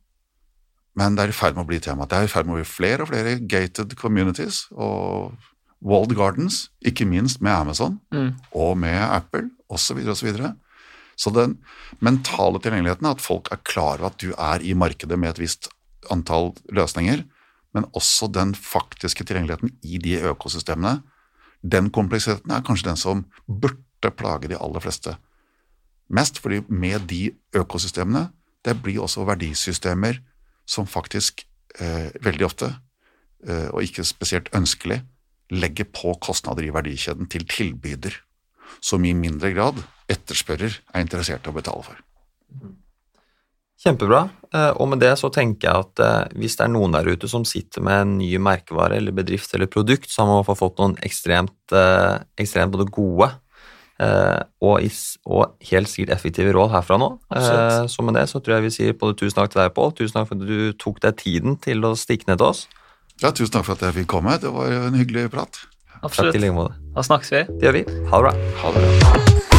men 0.98 1.14
det 1.16 1.22
er 1.24 1.28
i 1.32 1.36
ferd 1.36 1.54
med 1.54 1.64
å 1.64 1.68
bli 1.70 1.78
tema. 1.80 2.04
Det 2.04 2.18
er 2.18 2.26
i 2.26 2.32
ferd 2.32 2.46
med 2.48 2.56
å 2.56 2.60
bli 2.60 2.68
flere 2.68 3.02
og 3.06 3.08
flere 3.12 3.36
gated 3.48 3.94
communities 3.96 4.66
og 4.74 5.32
walled 5.82 6.12
gardens, 6.18 6.68
ikke 6.84 7.06
minst 7.06 7.40
med 7.40 7.52
Amazon 7.52 8.00
Mm. 8.12 8.34
og 8.54 8.76
med 8.78 8.98
Apple 9.00 9.50
osv. 9.70 9.98
osv. 10.08 10.28
Så, 11.22 11.30
den 11.30 11.58
mentale 12.02 12.58
tilgjengeligheten 12.62 13.06
er 13.06 13.14
at 13.14 13.22
folk 13.22 13.52
er 13.54 13.62
klar 13.62 14.00
over 14.00 14.10
at 14.10 14.18
du 14.22 14.32
er 14.34 14.64
i 14.64 14.74
markedet 14.74 15.18
med 15.20 15.34
et 15.34 15.42
visst 15.44 15.70
antall 16.10 16.50
løsninger, 16.74 17.22
men 17.72 17.88
også 17.96 18.28
den 18.32 18.56
faktiske 18.58 19.24
tilgjengeligheten 19.24 19.76
i 19.86 20.00
de 20.02 20.18
økosystemene. 20.32 21.00
Den 21.62 21.92
kompleksiteten 21.94 22.50
er 22.50 22.64
kanskje 22.66 22.90
den 22.90 22.98
som 23.00 23.26
burde 23.46 24.10
plage 24.18 24.50
de 24.50 24.58
aller 24.58 24.82
fleste 24.82 25.14
mest, 26.12 26.42
fordi 26.42 26.60
med 26.68 27.06
de 27.08 27.30
økosystemene, 27.56 28.28
det 28.62 28.76
blir 28.82 29.02
også 29.02 29.24
verdisystemer 29.26 30.18
som 30.68 30.86
faktisk 30.86 31.44
eh, 31.80 32.10
veldig 32.22 32.46
ofte, 32.46 32.68
eh, 33.46 33.68
og 33.72 33.86
ikke 33.86 34.04
spesielt 34.06 34.50
ønskelig, 34.54 35.00
legger 35.52 35.88
på 35.92 36.14
kostnader 36.22 36.66
i 36.66 36.74
verdikjeden 36.74 37.28
til 37.30 37.46
tilbyder, 37.48 38.14
som 38.80 39.04
i 39.04 39.14
mindre 39.16 39.52
grad 39.54 39.82
etterspørrer 40.14 40.78
er 40.94 41.04
interessert 41.04 41.46
i 41.46 41.52
å 41.52 41.56
betale 41.56 41.82
for. 41.86 42.00
Kjempebra. 43.82 44.28
Eh, 44.54 44.70
Og 44.78 44.88
med 44.92 45.00
det 45.02 45.14
så 45.18 45.30
tenker 45.34 45.66
jeg 45.68 45.86
at 45.86 46.02
eh, 46.04 46.34
hvis 46.38 46.54
det 46.58 46.66
er 46.68 46.70
noen 46.74 46.92
der 46.94 47.08
ute 47.10 47.28
som 47.30 47.42
sitter 47.48 47.82
med 47.82 48.04
en 48.04 48.12
ny 48.20 48.28
merkevare 48.38 49.00
eller 49.00 49.14
bedrift 49.16 49.54
eller 49.56 49.66
produkt, 49.70 50.10
så 50.12 50.22
har 50.22 50.28
man 50.30 50.36
i 50.36 50.42
hvert 50.42 50.52
fall 50.52 50.60
fått 50.68 50.78
noen 50.82 50.94
ekstremt, 51.02 51.56
eh, 51.74 52.20
ekstremt 52.38 52.70
både 52.76 52.86
gode 52.94 53.30
eh, 53.98 54.38
og, 54.62 54.86
og 55.26 55.56
helt 55.72 55.90
sikkert 55.90 56.14
effektive 56.14 56.54
råd 56.54 56.70
herfra 56.76 57.00
nå. 57.02 57.10
Absolutt. 57.34 57.72
Eh, 57.80 57.90
Så 57.96 58.06
med 58.06 58.14
det 58.20 58.28
så 58.30 58.38
tror 58.38 58.58
jeg 58.60 58.68
vi 58.68 58.74
sier 58.78 58.94
både 59.02 59.18
tusen 59.18 59.40
takk 59.40 59.50
til 59.56 59.64
deg, 59.64 59.74
Pål. 59.74 59.96
Tusen 59.98 60.14
takk 60.20 60.30
for 60.30 60.38
at 60.38 60.46
du 60.46 60.72
tok 60.78 61.02
deg 61.02 61.18
tiden 61.18 61.58
til 61.64 61.82
å 61.90 61.96
stikke 61.98 62.30
ned 62.30 62.38
til 62.38 62.52
oss. 62.52 62.66
Ja, 63.22 63.32
tusen 63.34 63.50
takk 63.58 63.66
for 63.66 63.74
at 63.74 63.82
jeg 63.88 63.98
fikk 64.02 64.12
komme. 64.14 64.38
Det 64.42 64.50
var 64.54 64.70
en 64.78 64.94
hyggelig 64.98 65.26
prat. 65.34 65.58
Takk 65.98 66.06
Absolutt. 66.10 66.38
i 66.38 66.42
like 66.46 66.54
måte. 66.54 66.78
Da 66.94 67.02
snakkes 67.06 67.34
vi. 67.34 67.42
Det 67.58 67.66
gjør 67.66 67.80
vi. 67.80 67.84
Ha 68.10 68.22
det 68.22 68.28
bra. 68.30 68.36
Ha 68.62 68.76
det 68.78 68.86
bra. 69.02 69.51